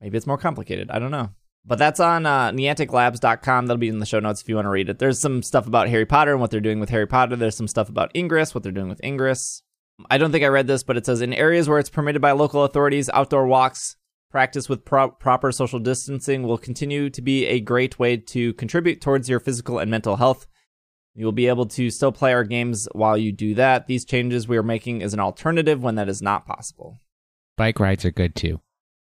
[0.00, 0.90] Maybe it's more complicated.
[0.90, 1.30] I don't know.
[1.64, 3.66] But that's on uh, NianticLabs.com.
[3.66, 4.98] That'll be in the show notes if you want to read it.
[4.98, 7.36] There's some stuff about Harry Potter and what they're doing with Harry Potter.
[7.36, 9.62] There's some stuff about Ingress, what they're doing with Ingress.
[10.08, 12.32] I don't think I read this, but it says in areas where it's permitted by
[12.32, 13.96] local authorities, outdoor walks
[14.30, 19.00] practice with pro- proper social distancing will continue to be a great way to contribute
[19.00, 20.46] towards your physical and mental health.
[21.14, 23.88] You will be able to still play our games while you do that.
[23.88, 26.98] These changes we are making is an alternative when that is not possible.
[27.56, 28.60] Bike rides are good too.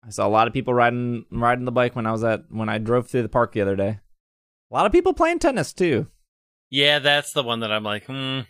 [0.04, 2.68] I saw a lot of people riding riding the bike when I was at when
[2.68, 4.00] I drove through the park the other day.
[4.70, 6.08] A lot of people playing tennis too.
[6.68, 8.40] Yeah, that's the one that I'm like, hmm.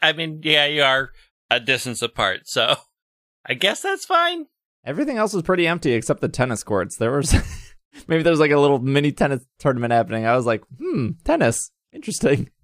[0.00, 1.10] I mean, yeah, you are
[1.56, 2.76] a distance apart, so
[3.46, 4.46] I guess that's fine.
[4.84, 6.96] Everything else was pretty empty except the tennis courts.
[6.96, 7.32] There was
[8.06, 10.26] maybe there was like a little mini tennis tournament happening.
[10.26, 12.50] I was like, hmm, tennis, interesting.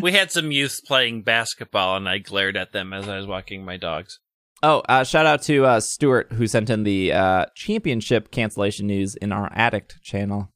[0.00, 3.66] We had some youths playing basketball, and I glared at them as I was walking
[3.66, 4.18] my dogs.
[4.62, 9.14] Oh, uh, shout out to uh, Stuart who sent in the uh, championship cancellation news
[9.14, 10.50] in our Addict channel.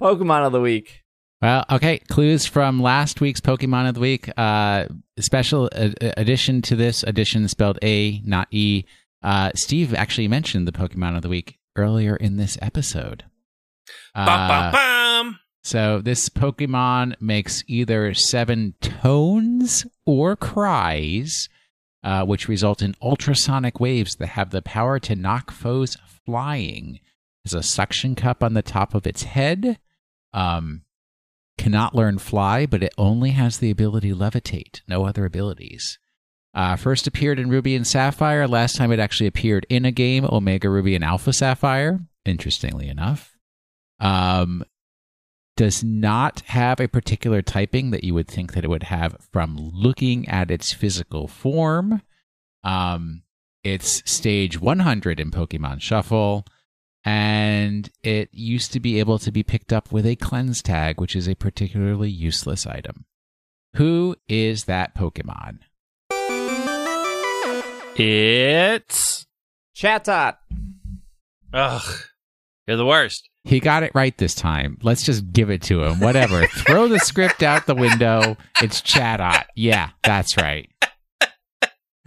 [0.00, 1.03] Pokemon of the week.
[1.44, 1.98] Well, okay.
[2.08, 4.30] Clues from last week's Pokemon of the Week.
[4.34, 4.86] Uh,
[5.20, 8.86] special uh, addition to this addition spelled A, not E.
[9.22, 13.24] Uh, Steve actually mentioned the Pokemon of the Week earlier in this episode.
[14.14, 15.38] Bum, Uh, bum, bum.
[15.62, 21.50] so this Pokemon makes either seven tones or cries,
[22.02, 27.00] uh, which result in ultrasonic waves that have the power to knock foes flying.
[27.44, 29.78] There's a suction cup on the top of its head.
[30.32, 30.84] Um,
[31.56, 34.80] cannot learn fly, but it only has the ability levitate.
[34.88, 35.98] No other abilities.
[36.54, 38.46] Uh, first appeared in Ruby and Sapphire.
[38.46, 42.00] Last time it actually appeared in a game, Omega Ruby and Alpha Sapphire.
[42.24, 43.36] Interestingly enough,
[43.98, 44.64] um,
[45.56, 49.56] does not have a particular typing that you would think that it would have from
[49.56, 52.02] looking at its physical form.
[52.62, 53.22] Um,
[53.64, 56.46] it's stage 100 in Pokemon Shuffle,
[57.04, 61.14] and it used to be able to be picked up with a cleanse tag, which
[61.14, 63.04] is a particularly useless item.
[63.76, 65.58] Who is that Pokemon?
[67.96, 69.26] It's
[69.76, 70.36] Chatot.
[71.52, 71.82] ugh,
[72.66, 73.28] you're the worst.
[73.44, 74.78] He got it right this time.
[74.82, 76.00] Let's just give it to him.
[76.00, 76.46] Whatever.
[76.66, 78.36] Throw the script out the window.
[78.62, 79.44] It's Chatot.
[79.54, 80.70] Yeah, that's right.
[81.20, 81.28] Finally.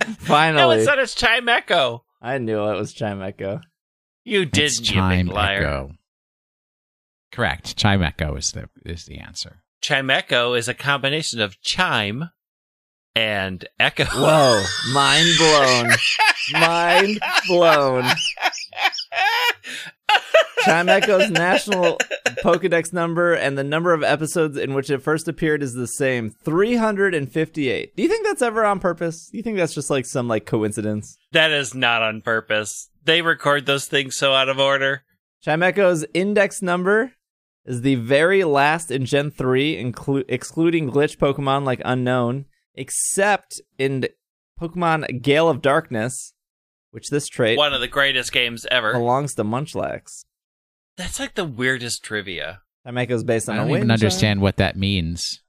[0.02, 1.00] No, Finally, it's not.
[1.00, 2.02] It's Chimecho.
[2.22, 3.62] I knew it was Chimecho.
[4.28, 5.60] You did, It's you Chime big liar.
[5.60, 5.92] Echo.
[7.32, 7.78] Correct.
[7.78, 9.64] Chime Echo is the is the answer.
[9.82, 12.32] Chimecho is a combination of chime
[13.16, 14.04] and echo.
[14.04, 15.92] Whoa, mind blown.
[16.52, 18.04] mind blown.
[20.68, 21.98] Chimecho's national
[22.44, 26.30] Pokedex number and the number of episodes in which it first appeared is the same
[26.44, 27.96] 358.
[27.96, 29.30] Do you think that's ever on purpose?
[29.32, 31.18] Do you think that's just like some like coincidence?
[31.32, 32.90] that is not on purpose.
[33.04, 35.04] They record those things so out of order.
[35.46, 37.14] Chimecho's index number
[37.66, 42.46] is the very last in Gen 3, inclu- excluding glitch Pokemon like Unown,
[42.76, 44.08] except in
[44.60, 46.34] Pokemon Gale of Darkness,
[46.92, 48.94] which this trait One of the greatest games ever.
[48.94, 50.24] belongs to Munchlax.
[50.98, 52.62] That's like the weirdest trivia.
[52.86, 53.94] Chimecho's based on I a don't wind even chime.
[53.94, 55.42] understand what that means.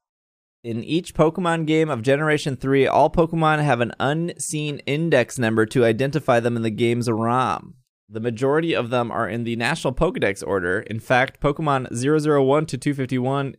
[0.64, 5.84] In each Pokemon game of Generation 3, all Pokemon have an unseen index number to
[5.84, 7.74] identify them in the game's ROM.
[8.08, 10.80] The majority of them are in the National Pokedex order.
[10.80, 13.54] In fact, Pokemon 001 to 251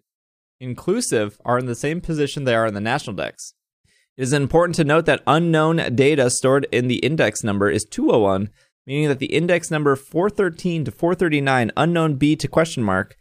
[0.59, 3.53] inclusive are in the same position they are in the National Dex.
[4.17, 8.49] It is important to note that Unown data stored in the index number is 201,
[8.85, 13.15] meaning that the index number 413 to 439, Unown B to question mark,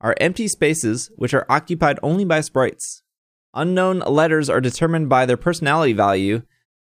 [0.00, 3.02] are empty spaces which are occupied only by sprites.
[3.54, 6.42] Unown letters are determined by their personality value,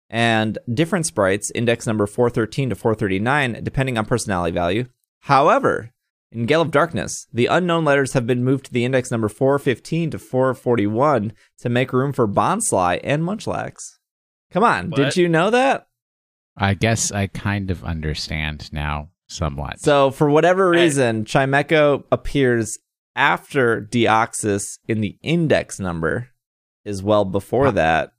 [0.09, 4.85] and different sprites, index number 413 to 439, depending on personality value.
[5.21, 5.91] However,
[6.31, 10.11] in Gale of Darkness, the Unown letters have been moved to the index number 415
[10.11, 13.97] to 441 to make room for Bonsly and Munchlax.
[14.49, 15.17] Come on, did What?
[15.17, 15.87] you know that?
[16.57, 19.79] I guess I kind of understand now somewhat.
[19.79, 20.83] So, for whatever Hey.
[20.83, 22.77] reason, Chimecho appears
[23.15, 26.29] after Deoxys in the index number,
[26.85, 27.71] is well before Huh.
[27.71, 28.13] that.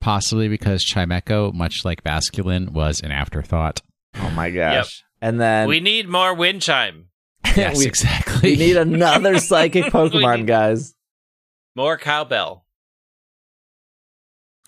[0.00, 3.82] Possibly because Chimecho, much like Basculin, was an afterthought.
[4.16, 5.02] Oh my gosh.
[5.20, 7.06] And then we need more wind chime.
[7.56, 8.50] Yes, we, exactly.
[8.52, 10.94] we need another psychic Pokemon, guys.
[11.76, 12.64] More cowbell.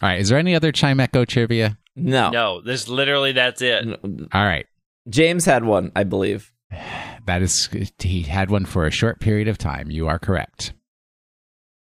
[0.02, 0.20] All right.
[0.20, 1.78] Is there any other Chimecho trivia?
[1.96, 2.30] No.
[2.30, 3.86] No, this literally that's it.
[4.32, 4.66] All right.
[5.08, 6.52] James had one, I believe.
[7.26, 9.90] That is, he had one for a short period of time.
[9.90, 10.74] You are correct.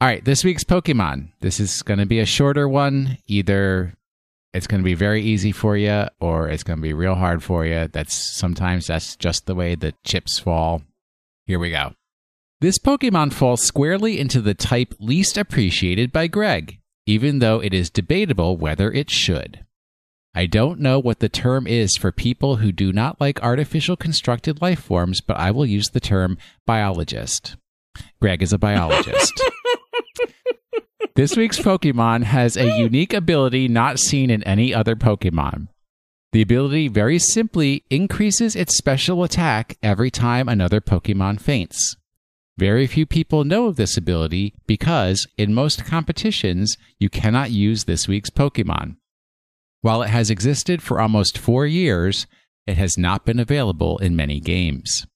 [0.02, 1.30] All right, this week's Pokemon.
[1.40, 3.18] This is going to be a shorter one.
[3.28, 3.94] Either
[4.54, 7.42] it's going to be very easy for you, or it's going to be real hard
[7.42, 7.88] for you.
[7.88, 10.82] That's sometimes that's just the way the chips fall.
[11.46, 11.94] Here we go.
[12.60, 17.90] This Pokemon falls squarely into the type least appreciated by Greg, even though it is
[17.90, 19.66] debatable whether it should.
[20.34, 24.62] I don't know what the term is for people who do not like artificial constructed
[24.62, 27.58] life forms, but I will use the term biologist.
[28.22, 29.34] Greg is a biologist.
[31.16, 35.68] this week's Pokemon has a unique ability not seen in any other Pokemon.
[36.32, 41.98] The ability very simply increases its special attack every time another Pokemon faints.
[42.58, 48.08] Very few people know of this ability because, in most competitions, you cannot use this
[48.08, 48.96] week's Pokemon.
[49.82, 52.28] While it has existed for almost four years,
[52.68, 55.08] it has not been available in many games.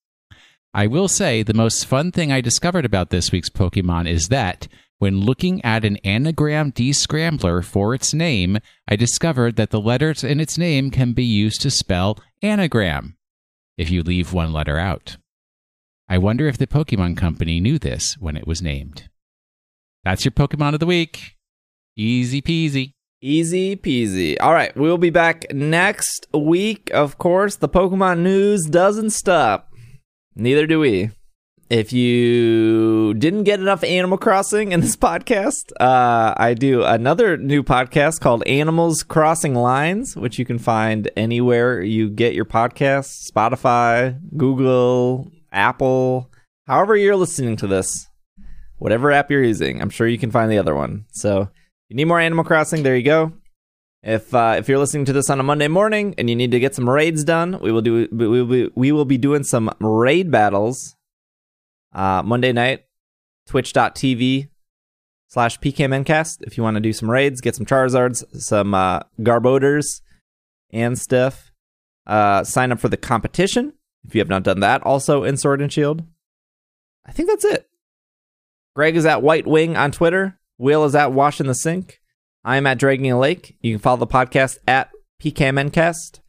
[0.74, 4.68] I will say the most fun thing I discovered about this week's Pokemon is that,
[4.98, 10.40] when looking at an anagram descrambler for its name, I discovered that the letters in
[10.40, 13.16] its name can be used to spell anagram
[13.78, 15.18] if you leave one letter out.
[16.10, 19.10] I wonder if the Pokemon Company knew this when it was named.
[20.04, 21.36] That's your Pokemon of the week.
[21.96, 22.95] Easy peasy.
[23.26, 24.38] Easy peasy.
[24.40, 26.92] All right, we'll be back next week.
[26.94, 29.74] Of course, the Pokemon news doesn't stop.
[30.36, 31.10] Neither do we.
[31.68, 37.64] If you didn't get enough Animal Crossing in this podcast, uh, I do another new
[37.64, 44.20] podcast called Animals Crossing Lines, which you can find anywhere you get your podcasts Spotify,
[44.38, 46.30] Google, Apple,
[46.68, 48.06] however you're listening to this,
[48.78, 49.82] whatever app you're using.
[49.82, 51.06] I'm sure you can find the other one.
[51.12, 51.50] So,
[51.90, 52.84] you need more Animal Crossing?
[52.84, 53.34] There you go.
[54.04, 56.60] If uh, if you're listening to this on a Monday morning and you need to
[56.60, 59.72] get some raids done, we will do we will be, we will be doing some
[59.80, 60.96] raid battles
[61.94, 62.86] uh, Monday night,
[63.48, 64.50] twitch.tv
[65.28, 66.44] slash pkmncast.
[66.44, 70.02] If you want to do some raids, get some Charizards, some uh, Garbodors,
[70.72, 71.52] and stuff.
[72.06, 73.74] Uh, sign up for the competition
[74.08, 74.84] if you have not done that.
[74.84, 76.04] Also in Sword and Shield.
[77.06, 77.68] I think that's it.
[78.76, 80.38] Greg is at White Wing on Twitter.
[80.58, 82.00] Will is at Wash in the Sink.
[82.44, 83.58] I am at Dragging a Lake.
[83.62, 84.90] You can follow the podcast at
[85.22, 86.20] PKMNcast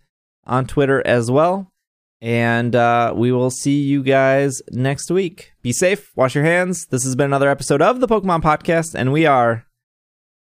[0.44, 1.72] on Twitter as well.
[2.20, 5.52] And uh, we will see you guys next week.
[5.62, 6.10] Be safe.
[6.16, 6.86] Wash your hands.
[6.86, 9.66] This has been another episode of the Pokemon Podcast, and we are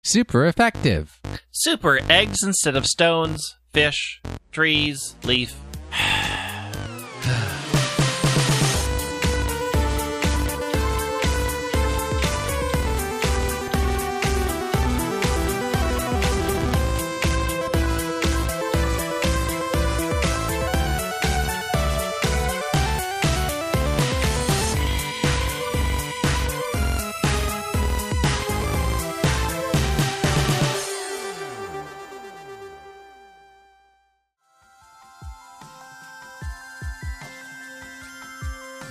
[0.03, 1.19] Super effective.
[1.49, 4.21] Super eggs instead of stones, fish,
[4.51, 5.59] trees, leaf.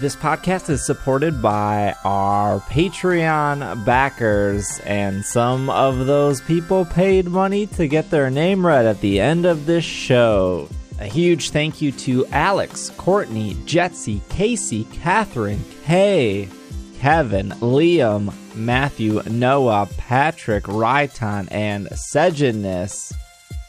[0.05, 7.67] This podcast is supported by our Patreon backers, and some of those people paid money
[7.69, 10.69] to get their name read at the end of this show.
[10.99, 16.51] A huge thank you to Alex, Courtney, Jetsy, Casey, Catherine, Kay,
[16.99, 23.11] Kevin, Liam, Matthew, Noah, Patrick, Ryton, and Sejanus.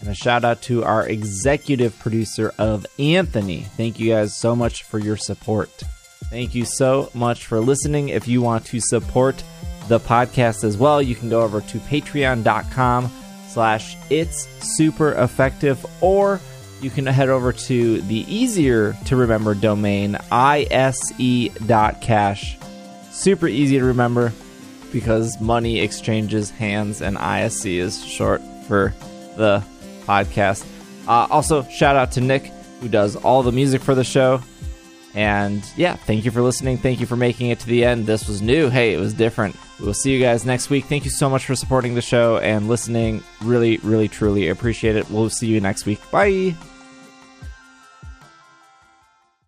[0.01, 3.61] And a shout out to our executive producer of Anthony.
[3.77, 5.85] Thank you guys so much for your support.
[6.35, 8.09] Thank you so much for listening.
[8.09, 9.41] If you want to support
[9.87, 13.09] the podcast as well, you can go over to patreon.com
[13.47, 14.45] slash it's
[14.75, 16.41] super effective or
[16.81, 20.97] you can head over to the easier to remember domain ise.cash.
[23.11, 24.33] Super easy to remember
[24.91, 28.93] because money exchanges hands and ISE is short for
[29.37, 29.63] the
[30.05, 30.67] podcast.
[31.07, 32.51] Uh, also, shout out to Nick
[32.81, 34.41] who does all the music for the show.
[35.15, 36.77] And yeah, thank you for listening.
[36.77, 38.05] Thank you for making it to the end.
[38.05, 38.69] This was new.
[38.69, 39.55] Hey, it was different.
[39.79, 40.85] We'll see you guys next week.
[40.85, 43.23] Thank you so much for supporting the show and listening.
[43.41, 45.09] Really, really, truly appreciate it.
[45.09, 45.99] We'll see you next week.
[46.11, 46.55] Bye.